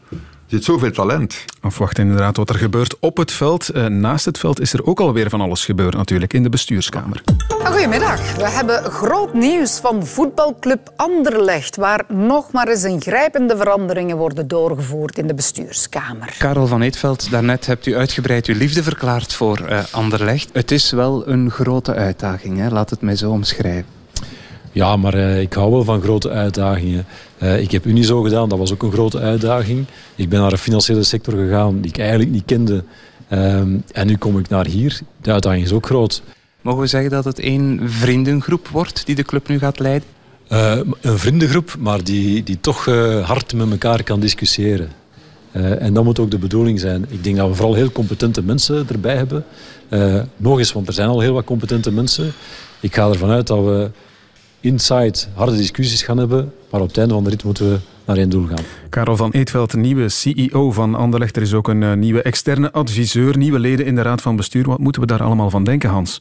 [0.52, 1.44] Zit zoveel talent.
[1.60, 3.70] Afwachten inderdaad wat er gebeurt op het veld.
[3.74, 7.22] Uh, naast het veld is er ook alweer van alles gebeurd natuurlijk in de bestuurskamer.
[7.64, 8.36] Goedemiddag.
[8.36, 14.48] We hebben groot nieuws van voetbalclub Anderlecht, waar nog maar eens een grijpende veranderingen worden
[14.48, 16.34] doorgevoerd in de bestuurskamer.
[16.38, 20.50] Karel van Eetveld, daarnet hebt u uitgebreid uw liefde verklaard voor uh, Anderlecht.
[20.52, 22.68] Het is wel een grote uitdaging, hè?
[22.68, 24.00] laat het mij zo omschrijven.
[24.72, 27.06] Ja, maar uh, ik hou wel van grote uitdagingen.
[27.42, 29.86] Uh, ik heb Unizo gedaan, dat was ook een grote uitdaging.
[30.14, 32.84] Ik ben naar de financiële sector gegaan die ik eigenlijk niet kende.
[33.32, 33.56] Uh,
[33.92, 35.00] en nu kom ik naar hier.
[35.22, 36.22] De uitdaging is ook groot.
[36.60, 40.08] Mogen we zeggen dat het één vriendengroep wordt die de club nu gaat leiden?
[40.48, 42.84] Uh, een vriendengroep, maar die, die toch
[43.24, 44.88] hard met elkaar kan discussiëren.
[45.52, 47.06] en dat moet ook de bedoeling zijn.
[47.08, 49.44] Ik denk dat we vooral heel competente mensen erbij hebben.
[50.36, 52.32] nog eens, want er zijn al heel wat competente mensen.
[52.80, 53.90] Ik ga ervan uit dat we
[54.62, 56.52] inside harde discussies gaan hebben.
[56.70, 58.64] Maar op het einde van de rit moeten we naar één doel gaan.
[58.88, 61.36] Karel van Eetveld, nieuwe CEO van Anderlecht.
[61.36, 64.64] Er is ook een uh, nieuwe externe adviseur, nieuwe leden in de raad van bestuur.
[64.64, 66.20] Wat moeten we daar allemaal van denken, Hans?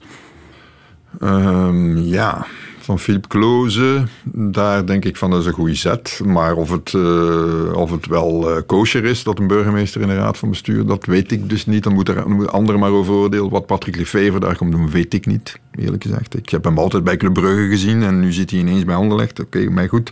[1.21, 2.45] Um, ja,
[2.81, 6.21] van Philip Kloze, daar denk ik van dat is een goede zet.
[6.25, 10.15] Maar of het, uh, of het wel uh, kosher is dat een burgemeester in de
[10.15, 11.83] raad van bestuur, dat weet ik dus niet.
[11.83, 13.49] Dan moeten anderen maar over oordelen.
[13.49, 16.37] Wat Patrick Lefevre daar komt doen, weet ik niet, eerlijk gezegd.
[16.37, 19.39] Ik heb hem altijd bij Club Brugge gezien en nu zit hij ineens bij Anderlecht.
[19.39, 20.11] Oké, okay, mij goed.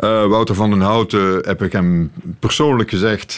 [0.00, 3.36] Uh, Wouter van den Houten heb ik hem persoonlijk gezegd,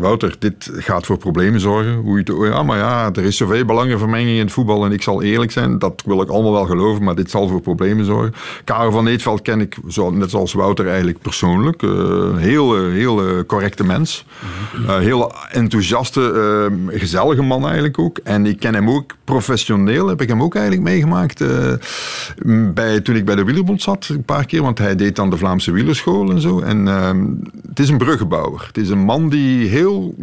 [0.00, 1.94] Wouter, dit gaat voor problemen zorgen.
[1.94, 5.22] Hoe je ja, maar ja, er is zoveel belangenvermenging in het voetbal en ik zal
[5.22, 8.34] eerlijk zijn, dat wil ik allemaal wel geloven, maar dit zal voor problemen zorgen.
[8.64, 11.82] Karel van Eetveld ken ik, zo, net zoals Wouter eigenlijk persoonlijk.
[11.82, 14.26] Uh, heel, heel correcte mens.
[14.86, 18.18] Heel enthousiaste, gezellige man eigenlijk ook.
[18.18, 21.44] En ik ken hem ook professioneel, heb ik hem ook eigenlijk meegemaakt.
[22.74, 25.36] bij, toen ik bij de Wielerbond zat, een paar keer, want hij deed dan de
[25.36, 26.60] Vlaamse Wielerschool en zo.
[26.60, 26.86] En
[27.68, 28.64] het is een bruggenbouwer.
[28.66, 30.14] Het is een man die heel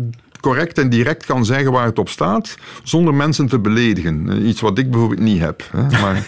[0.45, 4.47] correct en direct kan zeggen waar het op staat, zonder mensen te beledigen.
[4.47, 5.63] Iets wat ik bijvoorbeeld niet heb.
[5.71, 5.83] Hè.
[6.01, 6.25] Maar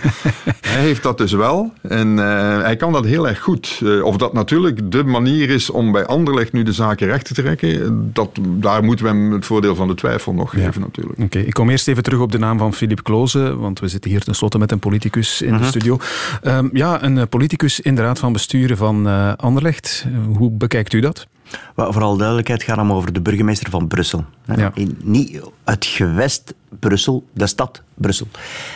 [0.61, 3.79] hij heeft dat dus wel en uh, hij kan dat heel erg goed.
[3.83, 7.33] Uh, of dat natuurlijk de manier is om bij Anderlecht nu de zaken recht te
[7.33, 10.65] trekken, dat, daar moeten we hem het voordeel van de twijfel nog ja.
[10.65, 11.17] geven natuurlijk.
[11.17, 11.41] Oké, okay.
[11.41, 14.23] ik kom eerst even terug op de naam van Philip Kloze, want we zitten hier
[14.23, 15.61] tenslotte met een politicus in uh -huh.
[15.61, 15.97] de studio.
[16.43, 20.05] Um, ja, een politicus in de raad van besturen van Anderlecht.
[20.35, 21.27] Hoe bekijkt u dat?
[21.75, 24.25] Vooral duidelijkheid gaat om over de burgemeester van Brussel.
[24.55, 24.71] Ja.
[25.03, 28.27] Niet het gewest Brussel, de stad Brussel.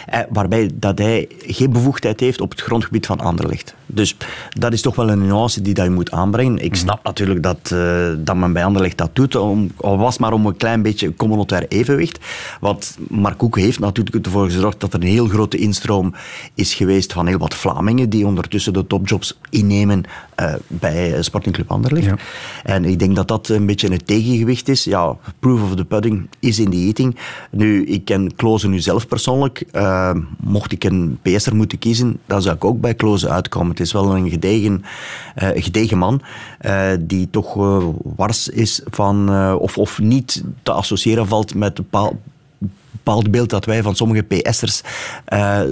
[0.06, 3.76] Eh, waarbij dat hij geen bevoegdheid heeft op het grondgebied van Anderlecht.
[3.86, 4.18] Dus
[4.50, 6.58] dat is toch wel een nuance die dat je moet aanbrengen.
[6.58, 10.34] Ik snap natuurlijk dat, uh, dat men bij Anderlecht dat doet, om, al was maar
[10.34, 12.20] om een klein beetje communautair evenwicht.
[12.60, 16.14] Want Mark Koek heeft natuurlijk ervoor gezorgd dat er een heel grote instroom
[16.54, 20.04] is geweest van heel wat Vlamingen die ondertussen de topjobs innemen
[20.40, 22.06] uh, bij Sporting Club Anderlecht.
[22.06, 22.16] Ja.
[22.64, 24.84] En ik denk dat dat een beetje een tegengewicht is.
[24.84, 27.18] Ja, proof of the pudding is in the eating.
[27.52, 29.66] Nu, ik ken Kloze nu zelf persoonlijk.
[29.74, 33.70] Uh, mocht ik een PS'er moeten kiezen, dan zou ik ook bij Kloze uitkomen.
[33.70, 34.84] Het is wel een gedegen,
[35.44, 36.22] uh, gedegen man,
[36.62, 37.54] uh, die toch
[38.16, 41.86] wars is van, of, of niet te associëren valt met een
[42.92, 44.82] bepaald, beeld dat wij van sommige PS'ers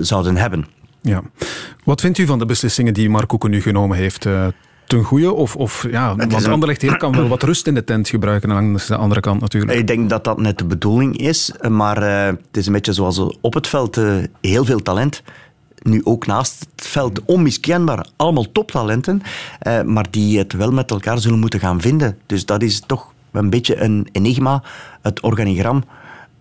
[0.01, 0.65] zouden hebben.
[1.01, 1.21] Ja.
[1.83, 4.25] Wat vindt u van de beslissingen die Koeken nu genomen heeft
[4.89, 5.33] ten goede?
[5.33, 6.51] Of, of ja, want een...
[6.51, 9.73] Anderlecht heel kan wel wat rust in de tent gebruiken aan de andere kant natuurlijk.
[9.73, 11.51] Ik denk dat dat net de bedoeling is.
[11.69, 15.23] Maar uh, het is een beetje zoals op het veld uh, heel veel talent.
[15.81, 18.07] Nu ook naast het veld onmiskenbaar.
[18.15, 19.21] Allemaal toptalenten.
[19.67, 22.17] Uh, maar die het wel met elkaar zullen moeten gaan vinden.
[22.25, 24.63] Dus dat is toch een beetje een enigma.
[25.01, 25.83] Het organigram.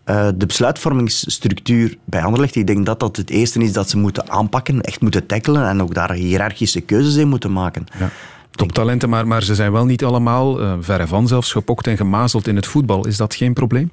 [0.06, 4.30] Uh, de besluitvormingsstructuur bij Anderlecht, ik denk dat dat het eerste is dat ze moeten
[4.30, 7.86] aanpakken, echt moeten tackelen en ook daar hiërarchische keuzes in moeten maken.
[7.98, 8.10] Ja
[8.58, 12.46] toptalenten, maar, maar ze zijn wel niet allemaal, uh, verre van zelfs, gepokt en gemazeld
[12.46, 13.06] in het voetbal.
[13.06, 13.90] Is dat geen probleem?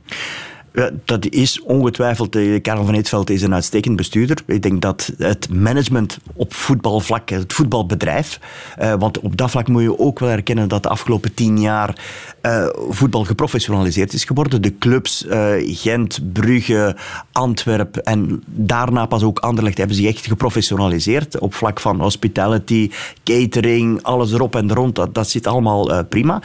[1.06, 2.36] Dat is ongetwijfeld.
[2.36, 4.38] Eh, Karel van Eetveld is een uitstekend bestuurder.
[4.46, 8.40] Ik denk dat het management op voetbalvlak, het voetbalbedrijf,
[8.82, 11.98] uh, want op dat vlak moet je ook wel erkennen dat de afgelopen tien jaar
[12.42, 14.62] uh, voetbal geprofessionaliseerd is geworden.
[14.62, 15.26] De clubs
[15.60, 16.96] Gent, Brugge,
[17.32, 22.92] Antwerpen en daarna pas ook Anderlecht hebben zich echt geprofessionaliseerd op vlak van hospitality,
[23.24, 24.96] catering, alles erop en rond.
[24.96, 26.42] Dat, dat zit allemaal prima.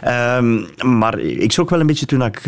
[0.00, 2.40] Ehm, maar ik schrok wel een beetje toen ik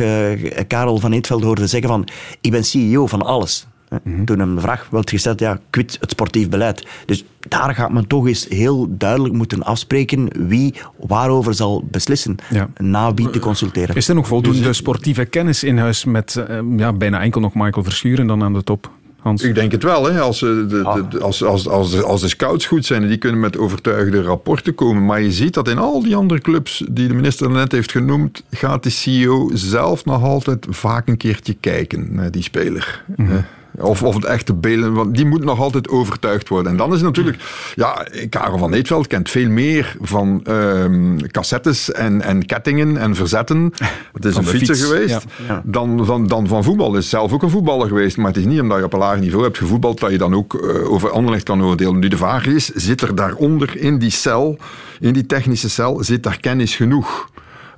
[0.66, 2.09] Karel van Eetveld Rietveld hoorde zeggen van
[2.41, 3.67] ik ben CEO van alles.
[4.03, 4.25] Mm-hmm.
[4.25, 6.87] Toen hem de vraag werd gesteld, ja, quit het sportief beleid.
[7.07, 12.69] Dus daar gaat men toch eens heel duidelijk moeten afspreken wie waarover zal beslissen, ja.
[12.77, 13.95] na wie te consulteren.
[13.95, 17.85] Is er nog voldoende sportieve kennis in huis met uh, ja, bijna enkel nog Michael
[17.85, 18.91] Verschuren dan aan de top?
[19.25, 19.43] Hans?
[19.43, 20.05] Ik denk het wel.
[20.05, 20.21] Hè.
[20.21, 23.19] Als, eh, de, de, als, als, als, de, als de scouts goed zijn en die
[23.19, 25.05] kunnen met overtuigde rapporten komen.
[25.05, 28.43] Maar je ziet dat in al die andere clubs die de minister net heeft genoemd,
[28.51, 33.05] gaat de CEO zelf nog altijd vaak een keertje kijken naar die speler.
[33.17, 33.45] Mm
[33.81, 36.73] of, of het echte Belen, want die moet nog altijd overtuigd worden.
[36.73, 37.43] En dan is het natuurlijk,
[37.75, 43.73] ja, Karel van Eetveld kent veel meer van um, cassettes en, en kettingen en verzetten.
[44.13, 45.25] Het is een fietser geweest.
[45.65, 46.97] Dan, dan, dan van voetbal.
[46.97, 48.17] Is zelf ook een voetballer geweest.
[48.17, 50.35] Maar het is niet omdat je op een laag niveau hebt gevoetbald dat je dan
[50.35, 51.99] ook uh, over Anderlecht kan oordelen.
[51.99, 54.59] Nu de vraag is, zit er daaronder in die cel,
[55.01, 57.29] in die technische cel, zit daar kennis genoeg?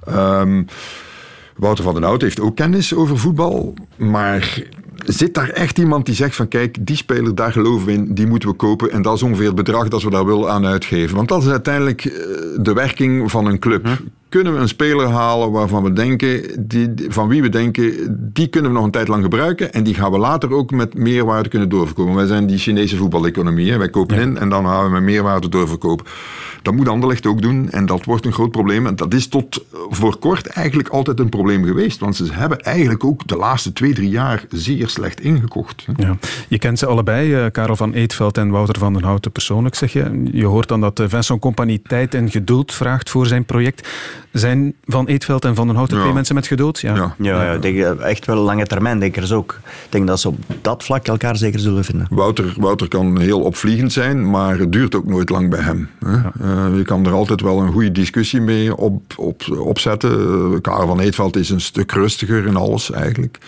[0.09, 0.67] Um,
[1.57, 4.63] Wouter van den Hout heeft ook kennis over voetbal, maar
[5.05, 8.27] zit daar echt iemand die zegt van kijk, die speler, daar geloven we in, die
[8.27, 11.17] moeten we kopen en dat is ongeveer het bedrag dat we daar willen aan uitgeven.
[11.17, 12.13] Want dat is uiteindelijk eh,
[12.57, 13.89] de werking van een club.
[14.29, 17.95] Kunnen we een speler halen waarvan we denken, die, van wie we denken,
[18.33, 20.95] die kunnen we nog een tijd lang gebruiken en die gaan we later ook met
[20.95, 22.15] meerwaarde kunnen doorverkopen.
[22.15, 26.07] Wij zijn die Chinese voetbaleconomie, wij kopen in en dan gaan we met meerwaarde doorverkopen.
[26.67, 28.87] Dat moet Anderlecht ook doen en dat wordt een groot probleem.
[28.87, 32.01] En dat is tot voor kort eigenlijk altijd een probleem geweest.
[32.01, 35.87] Want ze hebben eigenlijk ook de laatste twee, drie jaar zeer slecht ingekocht.
[35.97, 36.17] Ja.
[36.49, 39.93] Je kent ze allebei, eh, Karel van Eetveld en Wouter van den Houten persoonlijk, zeg
[39.93, 40.23] je.
[40.33, 43.89] Je hoort dan dat Vincent Compagnie tijd en geduld vraagt voor zijn project.
[44.33, 46.81] Zijn Van Eetveld en Van den Houten twee mensen met geduld?
[46.81, 49.61] Ja, ja, ja, ja denk, echt wel lange termijn denkers ook.
[49.65, 52.07] Ik denk dat ze op dat vlak elkaar zeker zullen vinden.
[52.11, 55.89] Wouter, Wouter kan heel opvliegend zijn, maar het duurt ook nooit lang bij hem.
[56.01, 56.33] Ja.
[56.43, 60.21] Uh, je kan er altijd wel een goede discussie mee op, op, opzetten.
[60.21, 63.39] Uh, Karel van Eetveld is een stuk rustiger in alles eigenlijk.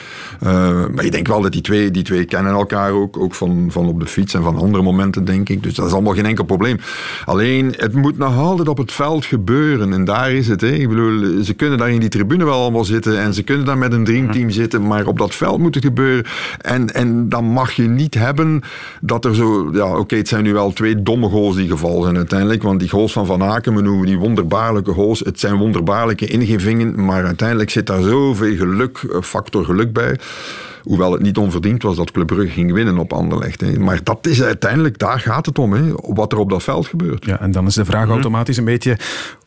[0.43, 0.51] Uh,
[0.95, 3.87] maar ik denk wel dat die twee, die twee kennen elkaar ook, ook van, van
[3.87, 5.63] op de fiets en van andere momenten denk ik.
[5.63, 6.79] Dus dat is allemaal geen enkel probleem.
[7.25, 10.58] Alleen, het moet nog altijd op het veld gebeuren en daar is het.
[10.61, 10.69] Hè.
[10.69, 13.79] Ik bedoel, ze kunnen daar in die tribune wel allemaal zitten en ze kunnen daar
[13.79, 16.25] met een dreamteam zitten, maar op dat veld moet het gebeuren.
[16.61, 18.63] En, en dan mag je niet hebben
[19.01, 22.03] dat er zo, ja oké, okay, het zijn nu wel twee domme goals die gevallen
[22.03, 25.57] zijn uiteindelijk, want die goals van Van Aken, we noemen die wonderbaarlijke goals, het zijn
[25.57, 30.17] wonderbaarlijke ingevingen, maar uiteindelijk zit daar zoveel geluk, factor geluk bij.
[30.83, 33.61] Hoewel het niet onverdiend was dat Club Brugge ging winnen op Anderlecht.
[33.61, 33.79] Hè.
[33.79, 37.25] Maar dat is uiteindelijk, daar gaat het om, hè, wat er op dat veld gebeurt.
[37.25, 38.13] Ja, en dan is de vraag mhm.
[38.13, 38.97] automatisch een beetje,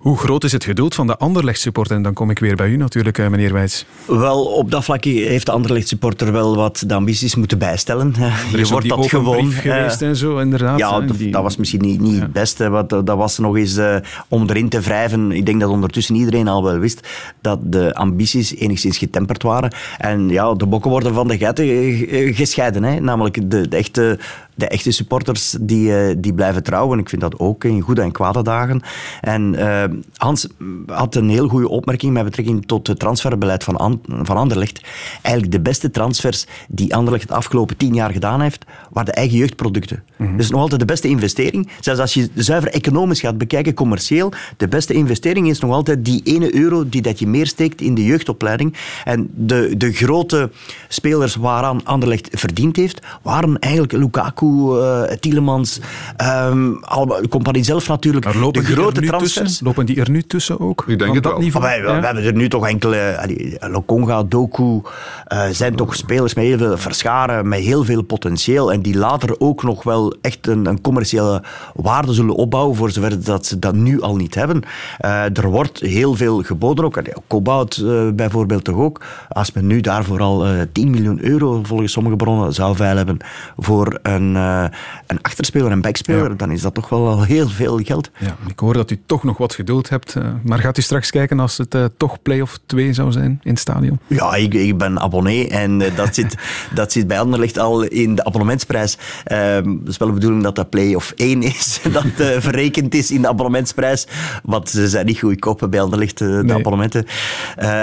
[0.01, 1.95] hoe groot is het geduld van de Anderlecht supporter?
[1.95, 3.85] En dan kom ik weer bij u natuurlijk, eh, meneer Wijts.
[4.05, 8.13] Wel, op dat vlak heeft de Anderlecht supporter wel wat de ambities moeten bijstellen.
[8.53, 10.79] Er je wordt dat gewoon geweest en zo, inderdaad.
[10.79, 12.69] Ja, dat, dat was misschien niet, niet het beste.
[12.69, 13.95] Wat, dat was nog eens uh,
[14.27, 15.31] om erin te wrijven.
[15.31, 17.07] Ik denk dat ondertussen iedereen al wel wist
[17.41, 19.73] dat de ambities enigszins getemperd waren.
[19.97, 22.83] En ja, de bokken worden van de geiten gescheiden.
[22.83, 22.99] Hè?
[22.99, 24.19] Namelijk de, de echte
[24.61, 26.99] de echte supporters die, uh, die blijven trouwen.
[26.99, 28.81] Ik vind dat ook in goede en kwade dagen.
[29.21, 29.83] En uh,
[30.15, 30.47] Hans
[30.85, 34.81] had een heel goede opmerking met betrekking tot het transferbeleid van, An van Anderlecht.
[35.21, 39.37] Eigenlijk de beste transfers die Anderlecht het afgelopen tien jaar gedaan heeft, waren de eigen
[39.37, 40.03] jeugdproducten.
[40.17, 40.37] Mm -hmm.
[40.37, 41.69] Dus nog altijd de beste investering.
[41.79, 46.21] Zelfs als je zuiver economisch gaat bekijken, commercieel, de beste investering is nog altijd die
[46.23, 48.75] ene euro die dat je meer steekt in de jeugdopleiding.
[49.03, 50.49] En de, de grote
[50.87, 55.79] spelers waaraan Anderlecht verdiend heeft, waren eigenlijk Lukaku, uh, Tielemans,
[56.49, 56.79] um,
[57.29, 58.25] Compagnie zelf natuurlijk.
[58.25, 59.59] Maar lopen de grote transfers.
[59.63, 60.83] Lopen die er nu tussen ook?
[60.87, 61.39] Ik denk het wel.
[61.39, 61.65] Niveau?
[61.65, 61.99] Wij, ja?
[61.99, 63.19] we hebben er nu toch enkele...
[63.59, 64.81] Lokonga, Doku, uh,
[65.51, 69.63] zijn toch spelers met heel veel verscharen, met heel veel potentieel en die later ook
[69.63, 74.01] nog wel echt een, een commerciële waarde zullen opbouwen, voor zover dat ze dat nu
[74.01, 74.63] al niet hebben.
[75.05, 77.01] Uh, er wordt heel veel geboden ook.
[77.27, 77.83] Cobalt
[78.15, 79.01] bijvoorbeeld toch ook.
[79.29, 83.17] Als men nu daarvoor al 10 miljoen euro, volgens sommige bronnen, zou veil hebben
[83.57, 84.65] voor een uh,
[85.07, 86.35] een achterspeler, een backspeler, ja.
[86.35, 88.11] dan is dat toch wel al heel veel geld.
[88.17, 90.15] Ja, ik hoor dat u toch nog wat geduld hebt.
[90.15, 93.51] Uh, maar gaat u straks kijken als het uh, toch play-off 2 zou zijn in
[93.51, 93.99] het stadion?
[94.07, 96.37] Ja, ik, ik ben abonnee en dat, zit,
[96.73, 98.97] dat zit bij Anderlecht al in de abonnementsprijs.
[99.23, 102.05] Ehm, het is wel de bedoeling dat dat play-off 1 is, dat
[102.43, 104.07] verrekend is in de abonnementsprijs.
[104.43, 106.55] Want ze zijn niet goedkoop bij Anderlecht, de nee.
[106.55, 107.05] abonnementen.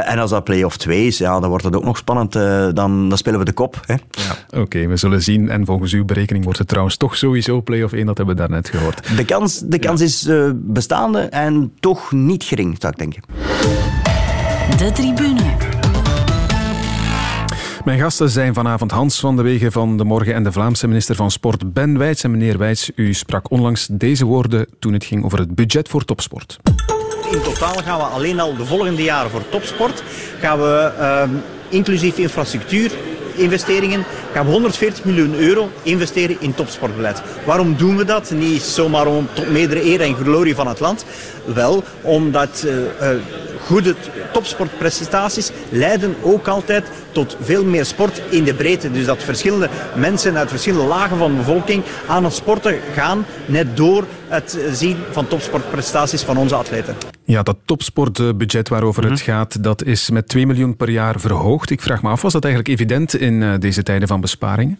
[0.05, 2.33] en als dat play-off 2 is, ja, dan wordt het ook nog spannend.
[2.33, 3.81] dan, dan spelen we de kop.
[3.87, 3.95] Hè?
[4.11, 5.51] Ja, Oké, okay, we zullen zien.
[5.51, 8.69] En volgens uw berekening wordt het trouwens toch sowieso play-off 1, dat hebben we daarnet
[8.69, 9.17] gehoord.
[9.17, 10.07] De kans, de kans ja.
[10.07, 13.23] is uh, bestaande en toch niet gering, zou ik denken.
[14.77, 15.57] De tribune.
[17.85, 21.15] Mijn gasten zijn vanavond Hans van de Wegen van de Morgen en de Vlaamse minister
[21.15, 22.23] van Sport Ben Wijts.
[22.23, 26.05] En meneer Wijts, u sprak onlangs deze woorden toen het ging over het budget voor
[26.05, 26.59] topsport.
[27.31, 30.03] In totaal gaan we alleen al de volgende jaren voor topsport,
[30.41, 31.23] gaan we uh,
[31.69, 32.93] inclusief infrastructuur,
[33.39, 37.23] investeringen gaan we 140 miljoen euro investeren in topsportbeleid.
[37.45, 38.31] Waarom doen we dat?
[38.31, 41.05] Niet zomaar om tot meerdere eer en glorie van het land.
[41.45, 43.21] Wel, omdat uh, uh,
[43.67, 43.95] goede
[44.33, 48.91] topsportprestaties leiden ook altijd tot veel meer sport in de breedte.
[48.91, 53.77] Dus dat verschillende mensen uit verschillende lagen van de bevolking aan het sporten gaan, net
[53.77, 57.18] door het zien van topsportprestaties van onze atleten.
[57.29, 59.23] Ja, dat topsportbudget waarover het Mhm.
[59.23, 61.71] gaat, dat is met 2 miljoen per jaar verhoogd.
[61.71, 64.79] Ik vraag me af, was dat eigenlijk evident in eh, deze tijden van besparingen?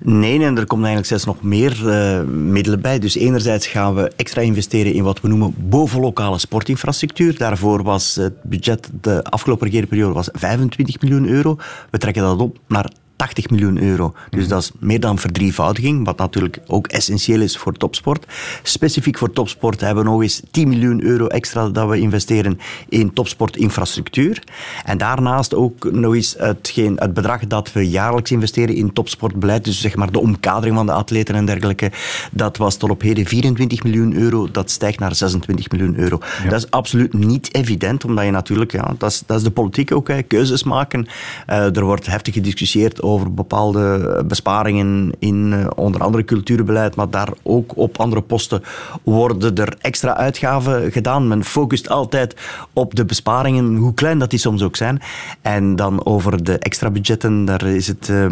[0.00, 2.98] Nee, en er komt eigenlijk zelfs nog meer eh, middelen bij.
[2.98, 7.38] Dus enerzijds gaan we extra investeren in wat we noemen bovenlokale sportinfrastructuur.
[7.38, 11.56] Daarvoor was het budget de afgelopen regeerperiode was 25 miljoen euro.
[11.90, 14.14] We trekken dat op naar 80 miljoen euro.
[14.30, 18.26] Dus dat is meer dan verdrievoudiging, wat natuurlijk ook essentieel is voor topsport.
[18.62, 23.12] Specifiek voor topsport hebben we nog eens 10 miljoen euro extra dat we investeren in
[23.12, 24.42] topsportinfrastructuur.
[24.84, 29.80] En daarnaast ook nog eens hetgeen, het bedrag dat we jaarlijks investeren in topsportbeleid, dus
[29.80, 31.92] zeg maar de omkadering van de atleten en dergelijke,
[32.30, 36.18] dat was tot op heden 24 miljoen euro, dat stijgt naar 26 miljoen euro.
[36.48, 39.92] Dat is absoluut niet evident, omdat je natuurlijk, ja, dat is, dat is de politiek
[39.92, 41.06] ook, hè, keuzes maken.
[41.46, 47.28] Eh, er wordt heftig gediscussieerd over bepaalde besparingen in eh, onder andere cultuurbeleid, maar daar
[47.42, 48.62] ook op andere posten
[49.02, 51.28] worden er extra uitgaven gedaan.
[51.28, 52.36] Men focust altijd
[52.72, 55.02] op de besparingen, hoe klein dat die soms ook zijn.
[55.42, 58.26] En dan over de extra budgetten, daar is, het, eh,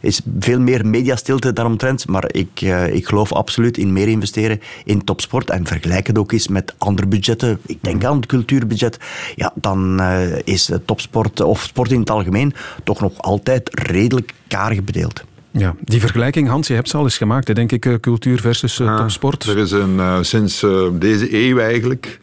[0.00, 2.08] is veel meer mediastilte daaromtrent.
[2.08, 6.32] Maar ik, eh, ik geloof absoluut in meer investeren in topsport en vergelijk het ook
[6.32, 7.58] eens met andere budgetten.
[7.66, 8.98] Ik denk aan het cultuurbudget.
[9.34, 10.00] Ja, dan
[10.44, 14.17] is topsport of sport in het algemeen toch nog altijd redelijk
[14.48, 15.24] karig bedeeld.
[15.50, 18.40] Ja, die vergelijking, Hans, je hebt ze al eens gemaakt, hè, denk ik, eh, cultuur
[18.40, 19.44] versus eh, topsport.
[19.44, 22.20] Er is een, eh, sinds deze eeuw eigenlijk.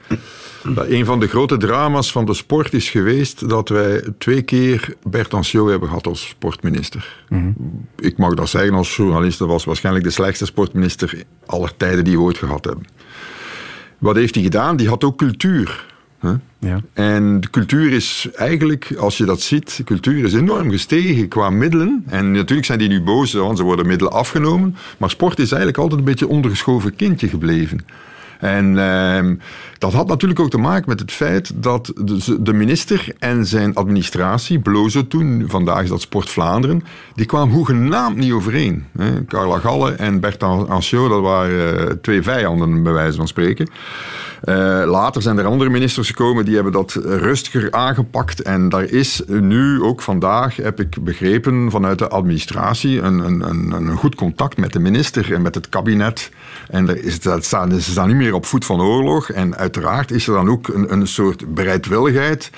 [0.75, 4.95] dat een van de grote drama's van de sport is geweest dat wij twee keer
[5.03, 7.23] Bert Anciot hebben gehad als sportminister.
[7.97, 12.17] Ik mag dat zeggen als journalist, dat was waarschijnlijk de slechtste sportminister aller tijden die
[12.17, 12.86] we ooit gehad hebben.
[13.97, 14.75] Wat heeft hij gedaan?
[14.75, 15.86] Die had ook cultuur.
[16.59, 16.81] Ja.
[16.93, 21.49] En de cultuur is eigenlijk, als je dat ziet, de cultuur is enorm gestegen qua
[21.49, 22.03] middelen.
[22.07, 24.75] En natuurlijk zijn die nu boos, want ze worden middelen afgenomen.
[24.97, 27.85] Maar sport is eigenlijk altijd een beetje ondergeschoven kindje gebleven.
[28.39, 29.36] En ehm,
[29.78, 33.76] dat had natuurlijk ook te maken met het feit dat de, de minister en zijn
[33.76, 36.84] administratie, Blozo toen, vandaag is dat Sport Vlaanderen,
[37.15, 38.86] die kwamen hoegenaamd niet overeen.
[39.28, 43.69] Carla Galle en Bert Anciot, dat waren eh, twee vijanden, bij wijze van spreken.
[44.41, 48.41] Eh, later zijn er andere ministers gekomen die hebben dat rustiger aangepakt.
[48.41, 53.71] En daar is nu, ook vandaag, heb ik begrepen vanuit de administratie, een, een, een,
[53.71, 56.32] een goed contact met de minister en met het kabinet.
[56.67, 59.29] En er is, dat staan, ze staan niet meer op voet van oorlog.
[59.29, 62.51] En uiteraard is er dan ook een, een soort bereidwilligheid.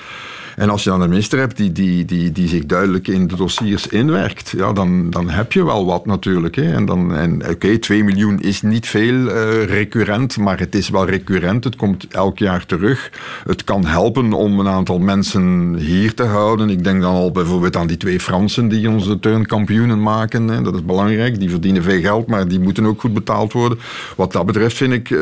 [0.58, 3.36] En als je dan een minister hebt die, die, die, die zich duidelijk in de
[3.36, 6.54] dossiers inwerkt, ja, dan, dan heb je wel wat natuurlijk.
[6.56, 6.72] Hè.
[6.72, 11.06] En, dan- en oké, 2 miljoen is niet veel eh, recurrent, maar het is wel
[11.06, 11.64] recurrent.
[11.64, 13.10] Het komt elk jaar terug.
[13.46, 16.70] Het kan helpen om een aantal mensen hier te houden.
[16.70, 20.48] Ik denk dan al bijvoorbeeld aan die twee Fransen die onze turnkampioenen maken.
[20.48, 20.62] Hè.
[20.62, 21.38] Dat is belangrijk.
[21.40, 23.78] Die verdienen veel geld, maar die moeten ook goed betaald worden.
[24.16, 25.18] Wat dat betreft vind ik eh,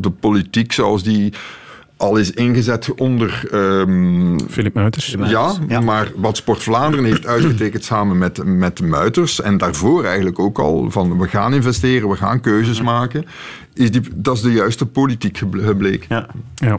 [0.00, 1.32] de politiek zoals die
[1.96, 3.48] al is ingezet onder...
[3.50, 5.16] ehm, Philip Muiters.
[5.68, 10.58] ja, maar wat Sport Vlaanderen heeft uitgetekend samen met, met Muiters en daarvoor eigenlijk ook
[10.58, 13.24] al van we gaan investeren, we gaan keuzes maken,
[13.74, 16.06] is die, dat is de juiste politiek geble- gebleken.
[16.08, 16.26] Ja.
[16.54, 16.78] Ja.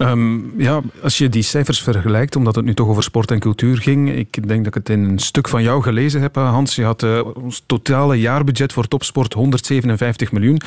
[0.00, 3.76] Ehm, ja, als je die cijfers vergelijkt, omdat het nu toch over sport en cultuur
[3.78, 4.10] ging.
[4.10, 6.74] Ik denk dat ik het in een stuk van jou gelezen heb, eh, Hans.
[6.74, 10.60] Je had eh, ons totale jaarbudget voor topsport 157 miljoen.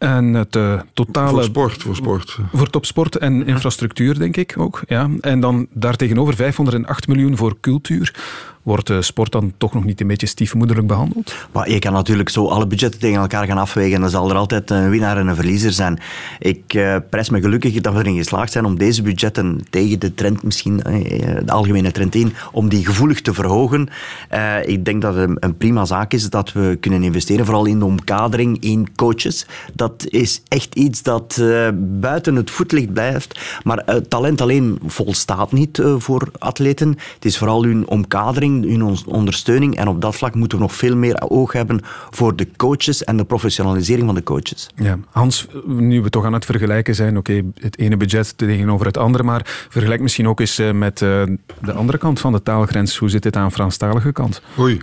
[0.00, 1.30] En het eh, totale...
[1.30, 2.38] Voor sport, voor sport.
[2.52, 4.82] Voor topsport en infrastructuur, denk ik ook.
[4.86, 5.10] Ja.
[5.20, 8.14] En dan daartegenover 508 miljoen voor cultuur.
[8.62, 11.34] Wordt eh, sport dan toch nog niet een beetje stiefmoederlijk behandeld?
[11.52, 14.36] Maar je kan natuurlijk zo alle budgetten tegen elkaar gaan afwegen en dan zal er
[14.36, 15.98] altijd een winnaar en een verliezer zijn.
[16.38, 20.14] Ik eh, prijs me gelukkig dat we erin geslaagd zijn om deze budgetten tegen de
[20.14, 23.88] trend misschien, eh, de algemene trend in, om die gevoelig te verhogen.
[24.28, 27.64] Eh, ik denk dat het een, een prima zaak is dat we kunnen investeren, vooral
[27.64, 29.46] in de omkadering, in coaches.
[29.74, 33.40] Dat is echt iets dat eh, buiten het voetlicht blijft.
[33.62, 36.88] Maar eh, talent alleen volstaat niet eh, voor atleten.
[37.14, 39.76] Het is vooral hun omkadering, hun ons- ondersteuning.
[39.76, 43.16] En op dat vlak moeten we nog veel meer oog hebben voor de coaches en
[43.16, 44.68] de professionalisering van de coaches.
[44.76, 48.96] Ja, Hans, nu we toch aan het vergelijken zijn, oké, het ene budget tegenover het
[48.96, 51.22] andere, maar vergelijk misschien ook eens eh, met eh,
[51.62, 52.96] de andere kant van de taalgrens.
[52.96, 54.42] Hoe zit dit aan de Franstalige kant?
[54.58, 54.80] Oei.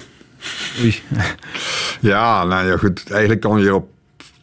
[0.81, 0.95] Oei.
[1.99, 3.09] Ja, nou ja, goed.
[3.11, 3.87] Eigenlijk kan je op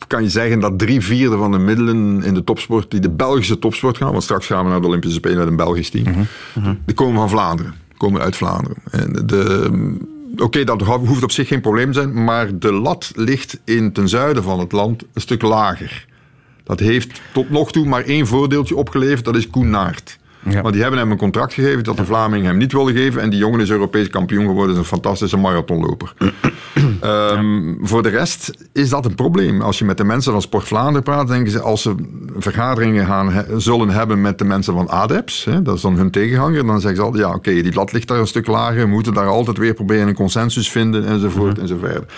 [0.06, 3.58] kan je zeggen dat drie vierde van de middelen in de topsport, die de Belgische
[3.58, 6.26] topsport gaan, want straks gaan we naar de Olympische Spelen met een Belgisch team,
[6.86, 8.76] die komen van Vlaanderen, komen uit Vlaanderen.
[8.90, 9.70] En de,
[10.36, 14.08] Oké, dat hoeft op zich geen probleem te zijn, maar de lat ligt in ten
[14.08, 16.06] zuiden van het land een stuk lager.
[16.64, 20.18] Dat heeft tot nog toe maar één voordeeltje opgeleverd, dat is Koen Naert.
[20.62, 23.22] Maar die hebben hem een contract gegeven dat de Vlaming hem niet wilde geven.
[23.22, 24.72] En die jongen is Europees kampioen geworden.
[24.72, 26.12] is een fantastische marathonloper.
[27.00, 29.60] Ehm, voor de rest is dat een probleem.
[29.60, 31.94] Als je met de mensen van Sport Vlaanderen praat, denken ze als ze
[32.36, 36.66] vergaderingen gaan, zullen hebben met de mensen van ADEPS, hè, dat is dan hun tegenhanger,
[36.66, 39.14] dan zeggen ze altijd, ja oké, die lat ligt daar een stuk lager, we moeten
[39.14, 42.12] daar altijd weer proberen een consensus vinden, enzovoort, mm enzovoort.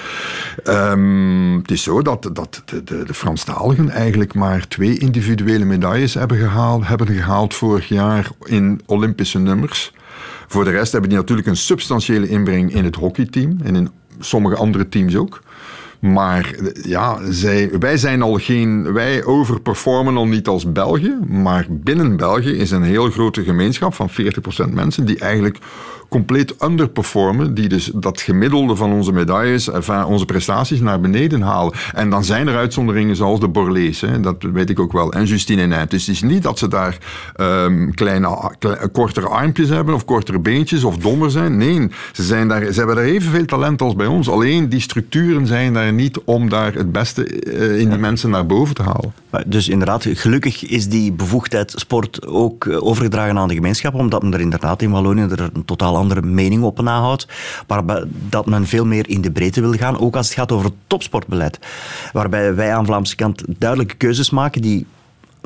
[0.65, 6.15] Um, het is zo dat, dat de, de, de Franstaligen eigenlijk maar twee individuele medailles
[6.15, 9.93] hebben gehaald, hebben gehaald vorig jaar in Olympische nummers.
[10.47, 14.57] Voor de rest hebben die natuurlijk een substantiële inbreng in het hockeyteam en in sommige
[14.57, 15.43] andere teams ook.
[16.01, 18.93] Maar ja, zij, wij zijn al geen.
[18.93, 21.15] Wij overperformen al niet als België.
[21.29, 25.59] Maar binnen België is een heel grote gemeenschap van 40% mensen die eigenlijk
[26.09, 31.73] compleet underperformen, die dus dat gemiddelde van onze medailles, van onze prestaties naar beneden halen.
[31.95, 35.25] En dan zijn er uitzonderingen zoals de Borlees, hè, dat weet ik ook wel, en
[35.25, 35.91] Justine Nijt.
[35.91, 36.99] Dus het is niet dat ze daar
[37.41, 38.53] um, kleine,
[38.93, 41.57] kortere armpjes hebben of kortere beentjes of dommer zijn.
[41.57, 44.31] Nee, ze, zijn daar, ze hebben daar evenveel talent als bij ons.
[44.31, 48.47] Alleen die structuren zijn daar niet om daar het beste eh, in die mensen naar
[48.47, 49.13] boven te halen.
[49.47, 54.35] Dus inderdaad, gelukkig is die bevoegdheid sport ook eh, overgedragen aan de gemeenschap, omdat men
[54.35, 57.29] er inderdaad in Wallonië er een totaal andere mening op nahoudt,
[57.67, 57.83] maar
[58.29, 60.75] dat men veel meer in de breedte wil gaan, ook als het gaat over het
[60.87, 61.59] topsportbeleid.
[62.13, 64.87] Waarbij wij aan Vlaamse kant duidelijke keuzes maken die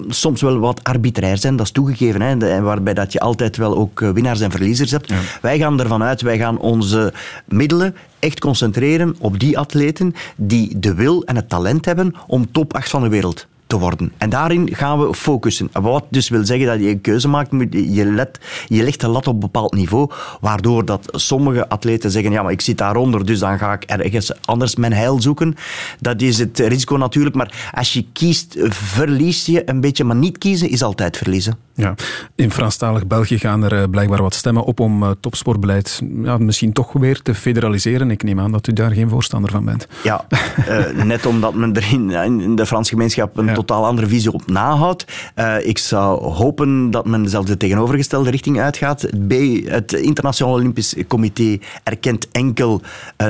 [0.08, 2.20] soms wel wat arbitrair zijn, dat is toegegeven.
[2.22, 5.12] Hè, en waarbij dat je altijd wel ook eh, winnaars en verliezers hebt.
[5.42, 7.12] Wij gaan ervan uit, wij gaan onze
[7.44, 12.74] middelen echt concentreren op die atleten die de wil en het talent hebben om top
[12.74, 14.12] 8 van de wereld te worden.
[14.18, 15.68] En daarin gaan we focussen.
[15.72, 19.26] Wat dus wil zeggen dat je een keuze maakt, je, let, je legt de lat
[19.26, 20.10] op een bepaald niveau,
[20.40, 24.44] waardoor dat sommige atleten zeggen, ja, maar ik zit daaronder, dus dan ga ik ergens
[24.44, 25.54] anders mijn heil zoeken.
[26.00, 30.38] Dat is het risico natuurlijk, maar als je kiest, verlies je een beetje, maar niet
[30.38, 31.58] kiezen is altijd verliezen.
[31.74, 31.94] Ja,
[32.34, 36.72] in Franstalig België gaan er eh, blijkbaar wat stemmen op om uh, topsportbeleid ja, misschien
[36.72, 38.10] toch weer te federaliseren.
[38.10, 39.86] Ik neem aan dat u daar geen voorstander van bent.
[40.02, 40.26] Ja,
[40.68, 44.46] uh, net omdat men er in, in de Franse gemeenschap een totaal andere visie op
[44.46, 45.04] nahoudt.
[45.62, 49.02] ik zou hopen dat men zelfs de tegenovergestelde richting uitgaat.
[49.02, 49.32] Het, B,
[49.64, 52.80] het Internationaal Olympisch Comité erkent enkel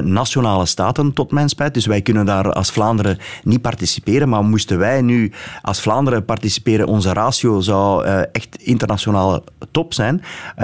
[0.03, 1.75] nationale staten, tot mijn spijt.
[1.75, 4.29] Dus wij kunnen daar als Vlaanderen niet participeren.
[4.29, 10.23] Maar moesten wij nu als Vlaanderen participeren, onze ratio zou echt internationale top zijn.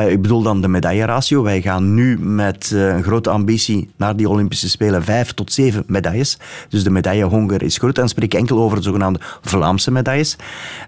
[0.08, 1.42] Ik bedoel dan de medailleratio.
[1.42, 6.38] Wij gaan nu met een grote ambitie naar die Olympische Spelen vijf tot zeven medailles.
[6.68, 7.98] Dus de medaillehonger is groot.
[7.98, 9.20] En spreek enkel over de zogenaamde
[9.56, 10.36] Vlaamse medailles.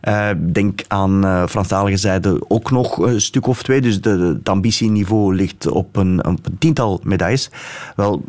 [0.08, 3.80] Uh, denk aan uh, Franstalige zijde ook nog een stuk of twee.
[3.80, 7.50] Dus de, het ambitieniveau ligt op een, een tiental medailles.
[7.96, 8.24] Wel,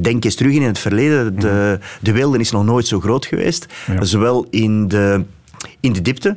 [0.00, 1.40] denk eens terug in het verleden.
[1.40, 3.66] De, de wilde is nog nooit zo groot geweest.
[3.86, 4.04] Ja.
[4.04, 5.24] Zowel in de,
[5.80, 6.36] in de diepte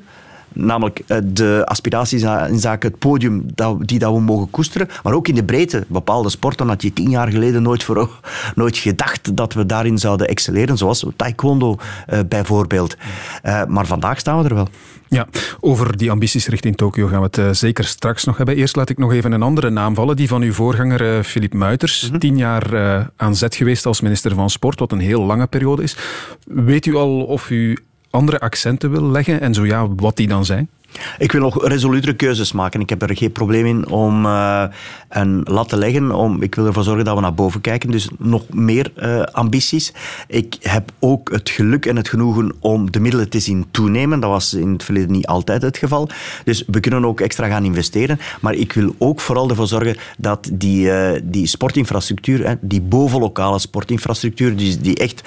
[0.53, 3.45] Namelijk eh, de aspiraties in zaken het podium
[3.79, 4.87] die dat we mogen koesteren.
[5.03, 5.85] Maar ook in de breedte.
[5.87, 8.09] Bepaalde sporten had je tien jaar geleden nooit, voor,
[8.55, 10.77] nooit gedacht dat we daarin zouden excelleren.
[10.77, 11.77] Zoals taekwondo
[12.13, 12.95] uh, bijvoorbeeld.
[13.43, 14.67] Uh, maar vandaag staan we er wel.
[15.07, 15.27] Ja,
[15.59, 18.55] over die ambities richting Tokio gaan we het zeker straks nog hebben.
[18.55, 22.09] Eerst laat ik nog even een andere naam vallen, die van uw voorganger Filip Muiters.
[22.09, 25.83] Mm Tien jaar aan zet geweest als minister van Sport, wat een heel lange periode
[25.83, 25.97] is.
[26.45, 27.77] Weet u al of u
[28.11, 30.69] andere accenten wil leggen en zo ja, wat die dan zijn?
[31.17, 32.79] Ik wil nog resolutere keuzes maken.
[32.79, 34.63] Ik heb er geen probleem in om uh,
[35.09, 36.11] een lat te leggen.
[36.11, 37.91] Om, ik wil ervoor zorgen dat we naar boven kijken.
[37.91, 39.93] Dus nog meer uh, ambities.
[40.27, 44.19] Ik heb ook het geluk en het genoegen om de middelen te zien toenemen.
[44.19, 46.09] Dat was in het verleden niet altijd het geval.
[46.43, 48.19] Dus we kunnen ook extra gaan investeren.
[48.41, 54.55] Maar ik wil ook vooral ervoor zorgen dat die, uh, die sportinfrastructuur, die bovenlokale sportinfrastructuur,
[54.55, 55.21] die, die echt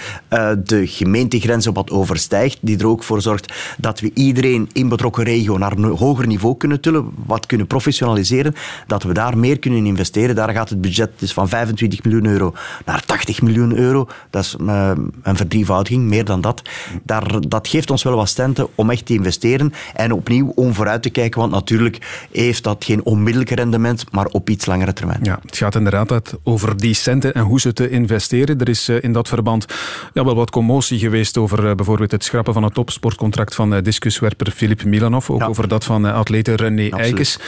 [0.65, 5.54] de gemeentegrenzen wat overstijgt, die er ook voor zorgt dat we iedereen in betrokken regio
[5.59, 8.55] naar een hoger niveau kunnen tillen, wat kunnen professionaliseren,
[8.87, 10.35] dat we daar meer kunnen investeren.
[10.35, 12.53] Daar gaat het budget dus van 25 miljoen euro
[12.85, 14.09] naar 80 miljoen euro.
[14.31, 14.91] Dat is uh,
[15.23, 16.63] een verdrievoudiging, meer dan dat.
[17.03, 21.03] Daar, dat geeft ons wel wat stenten om echt te investeren en opnieuw om vooruit
[21.03, 25.21] te kijken, want natuurlijk heeft dat geen onmiddellijk rendement, maar op iets langere termijn.
[25.23, 28.61] Ja, het gaat inderdaad over die centen en hoe ze te investeren.
[28.61, 29.67] Er is uh, in dat verband
[30.13, 34.51] ja, wel wat commotie geweest over uh, bijvoorbeeld het schrappen van het topsportcontract van discuswerper
[34.51, 37.39] Filip Milanov, over dat van atlete René Eikes.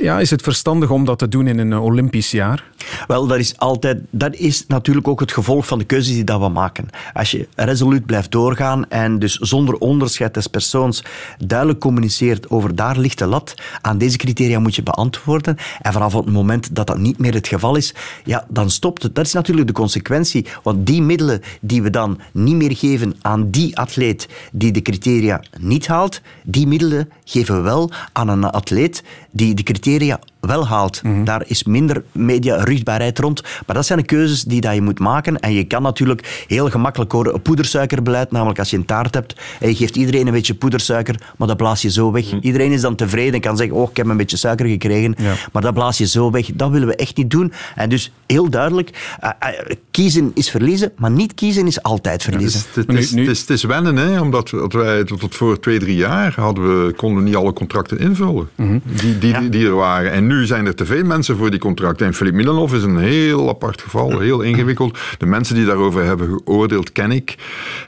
[0.00, 2.64] Ja, is het verstandig om dat te doen in een Olympisch jaar?
[3.06, 6.40] Wel, dat is, altijd, dat is natuurlijk ook het gevolg van de keuzes die dat
[6.40, 6.88] we maken.
[7.14, 11.04] Als je resoluut blijft doorgaan en dus zonder onderscheid des persoons
[11.46, 15.56] duidelijk communiceert over daar ligt de lat, aan deze criteria moet je beantwoorden.
[15.80, 19.14] En vanaf het moment dat dat niet meer het geval is, ja, dan stopt het.
[19.14, 20.46] Dat is natuurlijk de consequentie.
[20.62, 25.42] Want die middelen die we dan niet meer geven aan die atleet die de criteria
[25.58, 31.02] niet haalt, die middelen geven we wel aan een atleet die de criteria wel haalt.
[31.24, 33.42] Daar is minder media-ruchtbaarheid rond.
[33.66, 35.40] Maar dat zijn de keuzes die dat je moet maken.
[35.40, 39.34] En je kan natuurlijk heel gemakkelijk horen een poedersuikerbeleid, namelijk als je een taart hebt
[39.60, 42.40] en je geeft iedereen een beetje poedersuiker, maar dat blaas je zo weg.
[42.40, 45.16] Iedereen is dan tevreden en kan zeggen, oh, ik heb een beetje suiker gekregen,
[45.52, 46.50] maar dat blaas je zo weg.
[46.54, 47.52] Dat willen we echt niet doen.
[47.74, 52.60] En dus heel duidelijk, eh, eh, kiezen is verliezen, maar niet kiezen is altijd verliezen.
[52.74, 56.34] Het is, het is, het is wennen, hè, omdat wij tot, voor twee, drie jaar
[56.36, 58.48] hadden we, konden we niet alle contracten invullen
[58.82, 60.12] die, die, die er waren.
[60.12, 62.06] En nu zijn er te veel mensen voor die contracten.
[62.06, 64.98] En Filip Milanov is een heel apart geval, heel ingewikkeld.
[65.18, 67.34] De mensen die daarover hebben geoordeeld ken ik.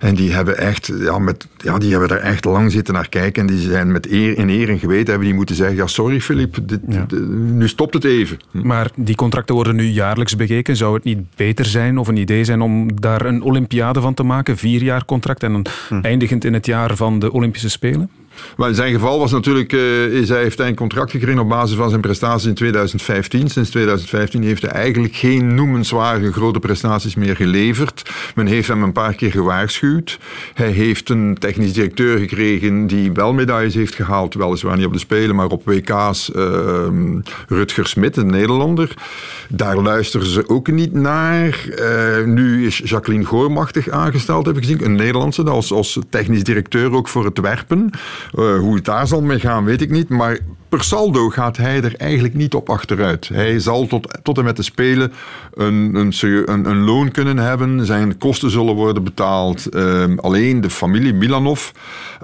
[0.01, 3.43] En die hebben echt, ja, met, ja, die hebben daar echt lang zitten naar kijken.
[3.43, 6.21] En die zijn met eer in eer en geweten hebben die moeten zeggen, ja sorry
[6.21, 6.57] Filip,
[7.29, 8.39] nu stopt het even.
[8.51, 10.77] Maar die contracten worden nu jaarlijks bekeken.
[10.77, 14.23] Zou het niet beter zijn of een idee zijn om daar een Olympiade van te
[14.23, 14.57] maken?
[14.57, 15.67] Vier jaar contract en dan
[16.03, 18.11] eindigend in het jaar van de Olympische Spelen?
[18.57, 19.73] Maar zijn geval was natuurlijk,
[20.13, 23.49] is hij heeft hij een contract gekregen op basis van zijn prestaties in 2015.
[23.49, 28.11] Sinds 2015 heeft hij eigenlijk geen noemenswaardige grote prestaties meer geleverd.
[28.35, 30.19] Men heeft hem een paar keer gewaarschuwd.
[30.55, 34.99] Hij heeft een technisch directeur gekregen die wel medailles heeft gehaald, weliswaar niet op de
[34.99, 36.33] Spelen, maar op WK's.
[36.33, 36.87] eh,
[37.49, 38.95] Rutger Smit, een Nederlander.
[39.49, 41.69] Daar luisteren ze ook niet naar.
[41.69, 44.85] Eh, nu is Jacqueline Goormachtig aangesteld, heb ik gezien.
[44.85, 47.91] Een Nederlandse, als, als technisch directeur ook voor het werpen.
[48.35, 50.09] Eh, hoe het daar zal mee gaan, weet ik niet.
[50.09, 50.39] Maar
[50.71, 53.29] per saldo gaat hij er eigenlijk niet op achteruit.
[53.29, 55.13] Hij zal tot, tot en met de Spelen
[55.55, 57.87] een, een, een, een loon kunnen hebben.
[57.87, 59.67] Zijn kosten zullen worden betaald.
[59.67, 61.71] Ehm, alleen de familie Milanov,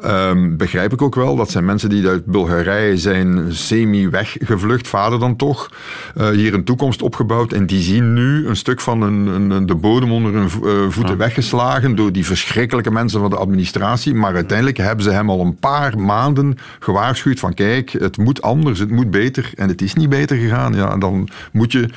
[0.02, 1.36] ehm, begrijp ik ook wel.
[1.36, 5.70] Dat zijn mensen die uit Bulgarije zijn semi-weggevlucht, vader dan toch.
[6.16, 7.52] eh, hier een toekomst opgebouwd.
[7.52, 11.16] En die zien nu een stuk van een, een, de bodem onder hun eh, voeten
[11.16, 14.14] weggeslagen door die verschrikkelijke mensen van de administratie.
[14.14, 18.78] Maar uiteindelijk hebben ze hem al een paar maanden gewaarschuwd van kijk, het moet anders,
[18.78, 19.50] het moet beter.
[19.54, 20.74] En het is niet beter gegaan.
[20.74, 21.88] Ja, dan moet je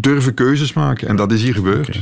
[0.00, 1.08] durven keuzes maken.
[1.08, 2.00] En dat is hier gebeurd.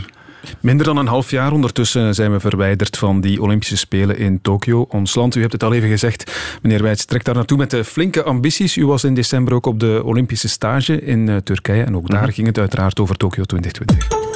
[0.61, 4.87] Minder dan een half jaar ondertussen zijn we verwijderd van die Olympische Spelen in Tokio.
[4.89, 7.85] Ons land, u hebt het al even gezegd, meneer Wijts, trekt daar naartoe met de
[7.85, 8.77] flinke ambities.
[8.77, 12.33] U was in december ook op de Olympische stage in eh, Turkije en ook daar
[12.33, 14.28] ging het uiteraard over Tokio 2020.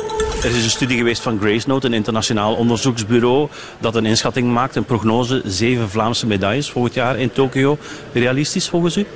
[0.42, 3.48] Er is een studie geweest van Gracenote, een internationaal onderzoeksbureau,
[3.80, 7.78] dat een inschatting maakt, een prognose, zeven Vlaamse medailles volgend jaar in Tokio.
[8.12, 9.06] Realistisch volgens u?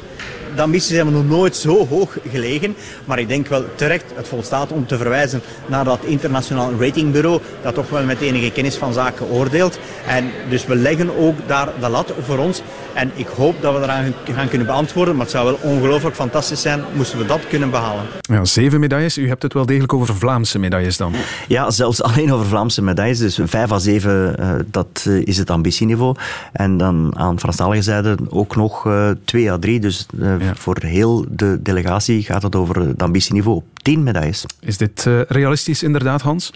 [0.56, 2.76] De ambities hebben nog nooit zo hoog gelegen.
[3.04, 7.40] Maar ik denk wel terecht, het volstaat om te verwijzen naar dat internationaal ratingbureau.
[7.62, 9.78] Dat toch wel met enige kennis van zaken oordeelt.
[10.06, 12.62] En dus we leggen ook daar de lat voor ons.
[12.94, 15.16] En ik hoop dat we eraan gaan kunnen beantwoorden.
[15.16, 18.04] Maar het zou wel ongelooflijk fantastisch zijn moesten we dat kunnen behalen.
[18.20, 19.18] Ja, zeven medailles.
[19.18, 21.12] U hebt het wel degelijk over Vlaamse medailles dan.
[21.48, 23.18] Ja, zelfs alleen over Vlaamse medailles.
[23.18, 26.14] Dus vijf à zeven, eh, dat eh, is het ambitieniveau.
[26.52, 29.80] En dan aan Franstalige zijde ook nog eh, twee à drie.
[29.80, 30.06] Dus
[30.54, 34.44] voor heel de delegatie gaat het over het ambitieniveau op tien medailles.
[34.60, 36.52] Is dit eh, realistisch inderdaad, Hans?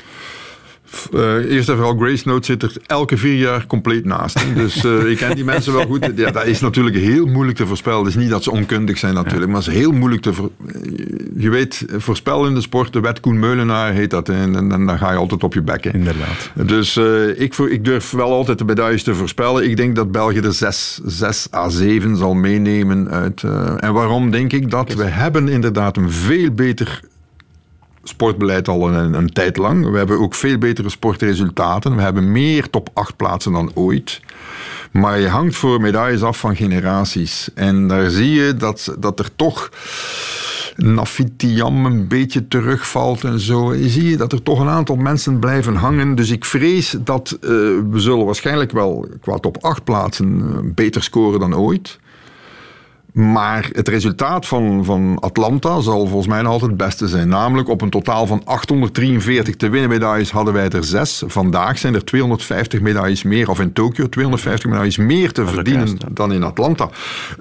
[1.15, 4.45] Eh, eerst en vooral, Grace Note zit er elke vier jaar compleet naast.
[4.55, 6.11] Dus eh, ik ken die mensen wel goed.
[6.17, 7.99] Ja, dat is natuurlijk heel moeilijk te voorspellen.
[7.99, 10.33] Het is niet dat ze onkundig zijn natuurlijk, maar het is heel moeilijk te...
[10.35, 10.51] voor-
[11.37, 14.29] Je weet, voorspellen in de sport, de wet Koen Meulenaar heet dat.
[14.29, 15.93] En, en, en dan ga je altijd op je bekken.
[15.95, 16.51] Inderdaad.
[16.55, 19.65] Dus eh, ik, ik durf wel altijd de medailles te voorspellen.
[19.71, 23.43] Ik denk dat België er zes, zes à zeven zal meenemen uit...
[23.79, 24.95] en waarom denk ik dat?
[24.95, 27.01] We hebben inderdaad een veel beter
[28.03, 29.91] sportbeleid al een, een tijd lang.
[29.91, 31.97] We hebben ook veel betere sportresultaten.
[31.97, 34.21] We hebben meer top 8 plaatsen dan ooit.
[34.91, 37.51] Maar je hangt voor medailles af van generaties.
[37.55, 39.71] En daar zie je dat, dat er toch
[40.77, 43.75] Nafitiam een beetje terugvalt en zo.
[43.75, 46.15] Je zie je dat er toch een aantal mensen blijven hangen.
[46.15, 47.51] Dus ik vrees dat eh,
[47.91, 51.99] we zullen waarschijnlijk wel qua top 8 plaatsen eh, beter scoren dan ooit.
[53.13, 57.29] Maar het resultaat van, van Atlanta zal volgens mij nog altijd het beste zijn.
[57.29, 61.23] Namelijk op een totaal van 843 te winnen medailles hadden wij er zes.
[61.27, 66.33] Vandaag zijn er 250 medailles meer, of in Tokio 250 medailles meer te verdienen dan
[66.33, 66.89] in Atlanta.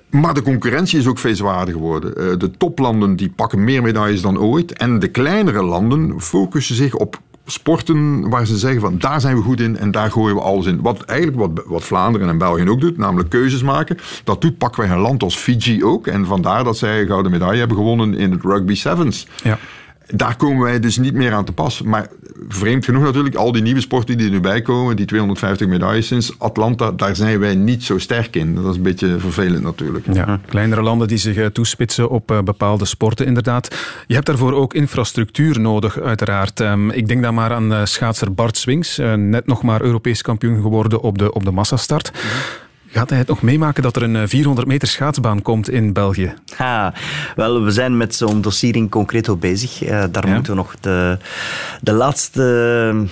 [0.10, 2.16] Maar de concurrentie is ook veel zwaarder geworden.
[2.16, 4.74] Eh, De toplanden die pakken meer medailles dan ooit.
[4.74, 7.20] En de kleinere landen focussen zich op
[7.52, 10.66] sporten waar ze zeggen van daar zijn we goed in en daar gooien we alles
[10.66, 10.82] in.
[10.82, 13.98] Wat eigenlijk wat, wat Vlaanderen en België ook doet, namelijk keuzes maken.
[14.24, 16.08] Dat doet pakken wij een land als Fiji ook.
[16.08, 19.28] En vandaar dat zij gouden medaille hebben gewonnen in het rugby sevens.
[19.44, 19.58] Ja.
[20.16, 21.82] Daar komen wij dus niet meer aan te pas.
[21.82, 22.08] Maar
[22.48, 26.08] vreemd genoeg natuurlijk, al die nieuwe sporten die er nu bij komen, die 250 medailles
[26.08, 28.56] sinds Atlanta, daar zijn wij niet zo sterk in.
[28.56, 30.06] Dat is een beetje vervelend natuurlijk.
[30.14, 33.76] Ja, kleinere landen die zich eh, toespitsen op eh, bepaalde sporten, inderdaad.
[34.08, 36.60] Je hebt daarvoor ook infrastructuur nodig, uiteraard.
[36.60, 40.62] Ehm, ik denk dan maar aan uh, schaatser Bart Swings, net nog maar Europees kampioen
[40.62, 42.12] geworden op de, op de massastart.
[42.92, 46.34] Gaat hij het nog meemaken dat er een 400 meter schaatsbaan komt in België?
[46.56, 46.94] Ha,
[47.36, 49.84] wel, we zijn met zo'n dossier in concreto bezig.
[49.84, 50.34] Uh, daar ja.
[50.34, 51.18] moeten we nog de,
[51.82, 53.08] de laatste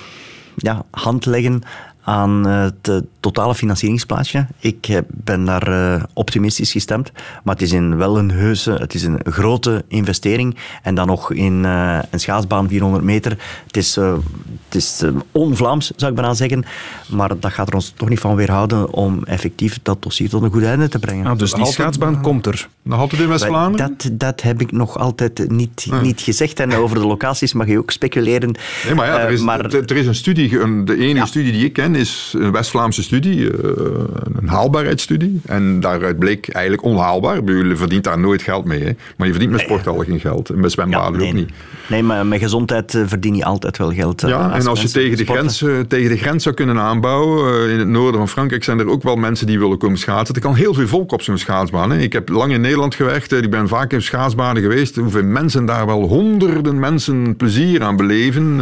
[0.55, 1.61] ja, hand leggen
[2.03, 2.97] aan het eh,
[3.31, 4.47] totale financieringsplaatje.
[4.59, 7.11] Ik eh, ben daar uh, optimistisch gestemd,
[7.43, 10.55] maar het is een, wel een heuse, het is een grote investering.
[10.83, 13.37] En dan nog in uh, een schaatsbaan 400 meter.
[13.67, 16.65] Het is, het is on-Vlaams, zou ik bijna zeggen.
[17.09, 20.51] Maar dat gaat er ons toch niet van weerhouden om effectief dat dossier tot een
[20.51, 21.25] goed einde te brengen.
[21.25, 22.67] Ah, dus die schaatsbaan komt er?
[22.81, 23.95] Nog altijd in West-Vlaanderen?
[23.97, 26.01] Dat, dat heb ik nog altijd niet, ah.
[26.01, 26.59] niet gezegd.
[26.59, 28.55] En over de locaties mag je ook speculeren.
[28.85, 29.65] Nee, maar ja, er is, maar...
[29.65, 31.25] er is een studie, een, de enige ja.
[31.25, 33.49] studie die ik ken is een West-Vlaamse studie, uh,
[34.39, 35.41] een haalbaarheidsstudie.
[35.45, 37.35] En daaruit bleek eigenlijk onhaalbaar.
[37.43, 38.83] Je verdient daar nooit geld mee.
[38.83, 38.91] Hè.
[39.17, 40.49] Maar je verdient met sport al geen geld.
[40.49, 41.49] En met zwembaden ja, nee, ook niet.
[41.87, 44.23] Nee, maar met gezondheid eh, verdien je altijd wel geld.
[44.23, 45.57] Eh, ja, en als je tegen de, grens,
[45.87, 49.15] tegen de grens zou kunnen aanbouwen, in het noorden van Frankrijk zijn er ook wel
[49.15, 50.35] mensen die willen komen schaatsen.
[50.35, 51.91] Er kan heel veel volk op zo'n schaatsbaan.
[51.91, 51.97] Hè.
[51.99, 53.31] Ik heb lang in Nederland gewerkt.
[53.31, 54.95] Ik ben vaak in schaatsbanen geweest.
[54.95, 58.61] Hoeveel mensen daar wel honderden mensen plezier aan beleven.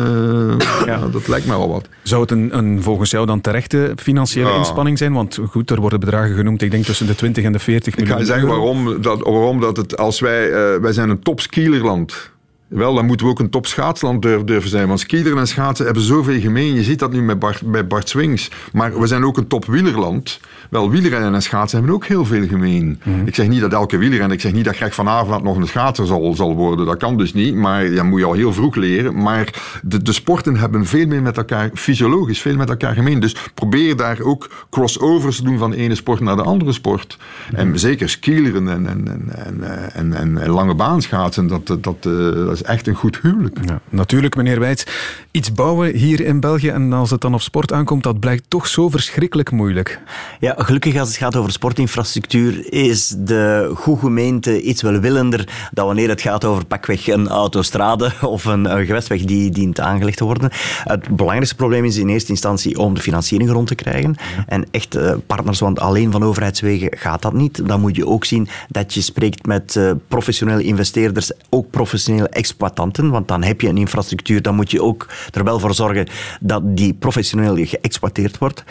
[0.86, 1.08] ja.
[1.12, 1.90] dat lijkt me wel wat.
[2.04, 4.56] Zou het een, een volgens jou dan terecht financiële ja.
[4.56, 5.14] inspanning zijn?
[5.14, 8.18] Want goed, er worden bedragen genoemd, ik denk tussen de 20 en de 40 miljoen.
[8.20, 11.20] Ik ga je zeggen waarom dat, waarom dat het, als wij, uh, wij zijn een
[11.20, 12.34] topskielerland
[12.68, 14.88] wel, dan moeten we ook een topschaatsland durven zijn.
[14.88, 16.74] Want skiederen en schaatsen hebben zoveel gemeen.
[16.74, 18.52] Je ziet dat nu met Bart, bij Bart Swings.
[18.72, 20.40] Maar we zijn ook een topwielerland.
[20.70, 23.00] Wel, wielrennen en schaatsen hebben ook heel veel gemeen.
[23.04, 23.28] Mhm.
[23.28, 26.06] Ik zeg niet dat elke wielrenner, ik zeg niet dat Greg vanavond nog een schaatser
[26.06, 26.86] zal, zal worden.
[26.86, 29.22] Dat kan dus niet, maar ja, moet je al heel vroeg leren.
[29.22, 29.54] Maar
[29.84, 33.20] de, de sporten hebben veel meer met elkaar, fysiologisch, veel met elkaar gemeen.
[33.20, 37.18] Dus probeer daar ook crossovers te doen van de ene sport naar de andere sport.
[37.52, 37.60] Mhm.
[37.60, 39.64] En zeker skileren en, en, en,
[39.94, 43.58] en, en, en lange baanschaatsen, dat, dat, dat, dat is echt een goed huwelijk.
[43.66, 44.86] Ja, natuurlijk, meneer Wijts.
[45.32, 48.68] Iets bouwen hier in België en als het dan op sport aankomt, dat blijkt toch
[48.68, 50.00] zo verschrikkelijk moeilijk.
[50.40, 56.10] Ja, gelukkig als het gaat over sportinfrastructuur is de goede gemeente iets welwillender dan wanneer
[56.10, 60.50] het gaat over pakweg een autostrade of een, een gewestweg die dient aangelegd te worden.
[60.84, 64.16] Het belangrijkste probleem is in eerste instantie om de financiering rond te krijgen.
[64.48, 67.68] En echt uh, partners, want alleen van overheidswegen gaat dat niet.
[67.68, 73.10] Dan moet je ook zien dat je spreekt met uh, professionele investeerders, ook professionele exploitanten,
[73.10, 76.08] want dan heb je een infrastructuur, dan moet je ook er wel voor zorgen
[76.40, 78.64] dat die professioneel geëxploiteerd wordt.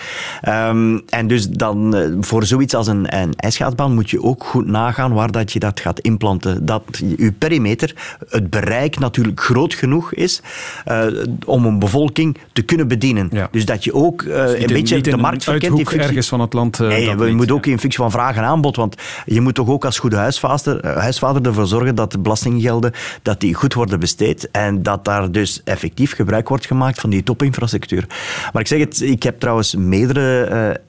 [0.48, 4.66] Um, en dus dan uh, voor zoiets als een, een ijsschaatsbaan moet je ook goed
[4.66, 6.66] nagaan waar dat je dat gaat implanten.
[6.66, 6.82] Dat
[7.16, 10.42] je perimeter, het bereik natuurlijk groot genoeg is
[10.88, 11.06] uh,
[11.46, 13.28] om een bevolking te kunnen bedienen.
[13.32, 13.48] Ja.
[13.50, 15.92] Dus dat je ook uh, dus een beetje de markt verkent.
[15.92, 16.78] In ergens van het land.
[16.78, 18.94] nee, we moeten ook in functie van vraag en aanbod, want
[19.26, 23.54] je moet toch ook als goede huisvader, huisvader ervoor zorgen dat de belastinggelden dat die
[23.64, 28.04] goed worden besteed en dat daar dus effectief gebruik wordt gemaakt van die topinfrastructuur.
[28.52, 30.48] Maar ik zeg het, ik heb trouwens meerdere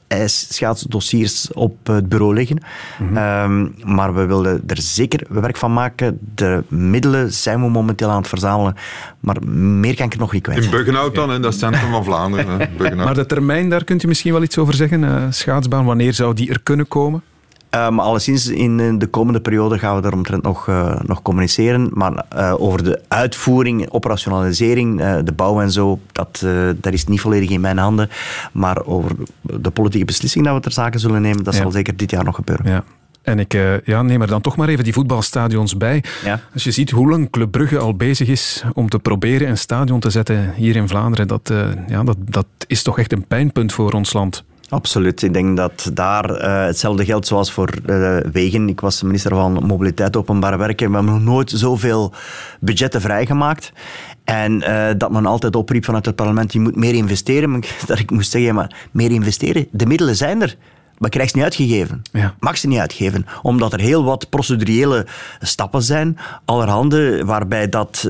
[0.09, 2.57] uh, ijsschaatsdossiers op het bureau liggen.
[2.99, 6.19] Mm um, maar we willen er zeker werk van maken.
[6.35, 8.75] De middelen zijn we momenteel aan het verzamelen.
[9.19, 10.63] Maar meer kan ik er nog niet kwijt.
[10.63, 12.69] In Buggenhout dan, in dat centrum van Vlaanderen.
[12.97, 15.03] maar de termijn, daar kunt u misschien wel iets over zeggen.
[15.03, 17.23] Uh, schaatsbaan, wanneer zou die er kunnen komen?
[17.75, 21.89] Uh, maar alleszins in de komende periode gaan we daaromtrent nog, uh, nog communiceren.
[21.93, 26.45] Maar uh, over de uitvoering, operationalisering, de bouw en zo, dat,
[26.75, 28.09] dat is niet volledig in mijn handen.
[28.51, 29.11] Maar over
[29.41, 31.61] de politieke beslissing dat we ter zake zullen nemen, dat ja.
[31.61, 32.71] zal zeker dit jaar nog gebeuren.
[32.71, 32.83] Ja.
[33.21, 33.53] En ik
[33.85, 36.03] ja, neem er dan toch maar even die voetbalstadions bij.
[36.23, 36.39] Ja.
[36.53, 39.99] Als je ziet hoe lang Club Brugge al bezig is om te proberen een stadion
[39.99, 41.53] te zetten hier in Vlaanderen, dat,
[41.87, 44.43] ja, dat, dat is toch echt een pijnpunt voor ons land.
[44.69, 45.21] Absoluut.
[45.21, 48.69] Ik denk dat daar uh, hetzelfde geldt zoals voor uh, wegen.
[48.69, 50.89] Ik was minister van Mobiliteit Openbaar Werken.
[50.89, 52.13] We hebben nog nooit zoveel
[52.59, 53.71] budgetten vrijgemaakt.
[54.23, 57.51] En uh, dat men altijd opriep vanuit het parlement, je moet meer investeren.
[57.51, 59.67] Maar dat ik moest zeggen, maar meer investeren?
[59.71, 60.55] De middelen zijn er.
[60.97, 62.01] Maar krijg ze niet uitgegeven.
[62.11, 62.35] Ja.
[62.39, 63.25] Mag ze niet uitgeven.
[63.41, 65.05] Omdat er heel wat procedurele
[65.39, 66.17] stappen zijn.
[66.45, 68.09] Allerhande waarbij dat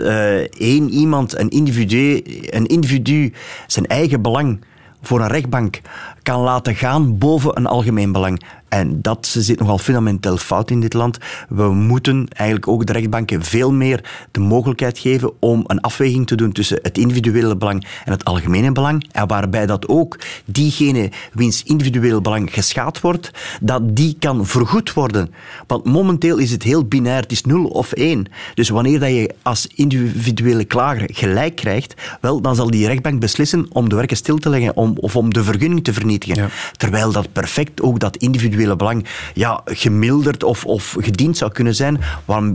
[0.58, 3.34] één iemand, een individu, een individu
[3.68, 4.60] zijn eigen belang
[5.08, 5.82] voor een rechtbank
[6.24, 8.41] kan laten gaan boven een algemeen belang.
[8.68, 11.18] En dat zit nogal fundamenteel fout in dit land.
[11.49, 16.36] We moeten eigenlijk ook de rechtbanken veel meer de mogelijkheid geven om een afweging te
[16.36, 19.07] doen tussen het individuele belang en het algemene belang.
[19.11, 25.34] En waarbij dat ook diegene wiens individueel belang geschaad wordt, dat die kan vergoed worden.
[25.68, 28.26] Want momenteel is het heel binair, het is 0 of 1.
[28.53, 33.66] Dus wanneer dat je als individuele klager gelijk krijgt, wel, dan zal die rechtbank beslissen
[33.70, 36.49] om de werken stil te leggen om, of om de vergunning te vernietigen.
[36.72, 41.99] Terwijl dat perfect ook dat individuele belang ja, gemilderd of, of gediend zou kunnen zijn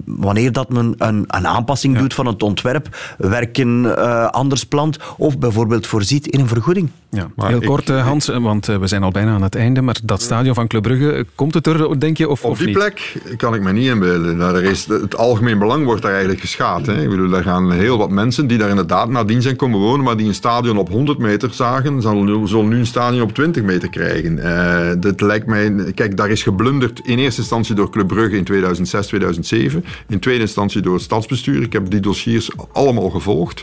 [0.05, 5.38] wanneer dat men een, een aanpassing doet van het ontwerp, werken uh, anders plant of
[5.38, 6.90] bijvoorbeeld voorziet in een vergoeding.
[7.11, 9.96] Ja, heel kort uh, Hans, want uh, we zijn al bijna aan het einde, maar
[10.02, 13.54] dat stadion van Club Brugge, komt het er denk je of, Op die plek kan
[13.54, 14.36] ik me niet inbeelden.
[14.36, 16.86] Nou, er is, het algemeen belang wordt daar eigenlijk geschaad.
[16.86, 17.02] Hè.
[17.02, 20.16] Ik bedoel, er gaan heel wat mensen die daar inderdaad nadien zijn komen wonen, maar
[20.16, 24.36] die een stadion op 100 meter zagen, zullen nu een stadion op 20 meter krijgen.
[24.36, 28.44] Uh, dat lijkt mij, kijk, daar is geblunderd in eerste instantie door Club Brugge in
[28.44, 29.84] 2006, 2007.
[30.08, 31.62] In tweede instantie door het stadsbestuur.
[31.62, 33.62] Ik heb die dossiers allemaal gevolgd.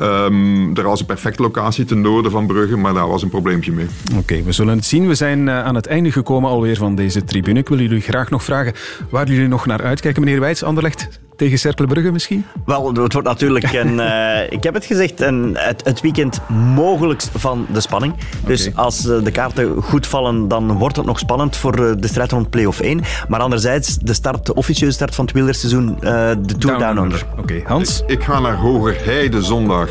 [0.00, 3.72] Um, er was een perfecte locatie ten noorden van Brugge, maar daar was een probleempje
[3.72, 3.86] mee.
[4.16, 5.08] Oké, we zullen het zien.
[5.08, 7.58] We zijn uh, aan het einde gekomen alweer van deze tribune.
[7.58, 8.72] Ik wil jullie graag nog vragen
[9.10, 10.22] waar jullie nog naar uitkijken.
[10.24, 11.08] Meneer Wijts, Anderlecht,
[11.40, 12.46] tegen Cercle Brugge misschien?
[12.64, 16.40] Wel, het wordt natuurlijk, een, uh, ik heb het gezegd, een, het, het weekend
[16.74, 18.14] mogelijkst van de spanning.
[18.46, 18.84] Dus okay.
[18.84, 22.32] als uh, de kaarten goed vallen, dan wordt het nog spannend voor uh, de strijd
[22.32, 23.00] rond play-off 1.
[23.28, 27.24] Maar anderzijds, de, start, de officieuze start van het wielerseizoen, de Tour Down, Down Under.
[27.32, 27.62] Oké, okay.
[27.66, 28.00] Hans?
[28.00, 29.88] Ik, ik, ga naar Hogerheide zondag,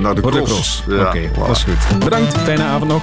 [0.00, 0.84] naar de voor cross.
[0.88, 1.46] Ja, Oké, okay, voilà.
[1.46, 1.98] dat is goed.
[1.98, 3.02] Bedankt, fijne avond nog.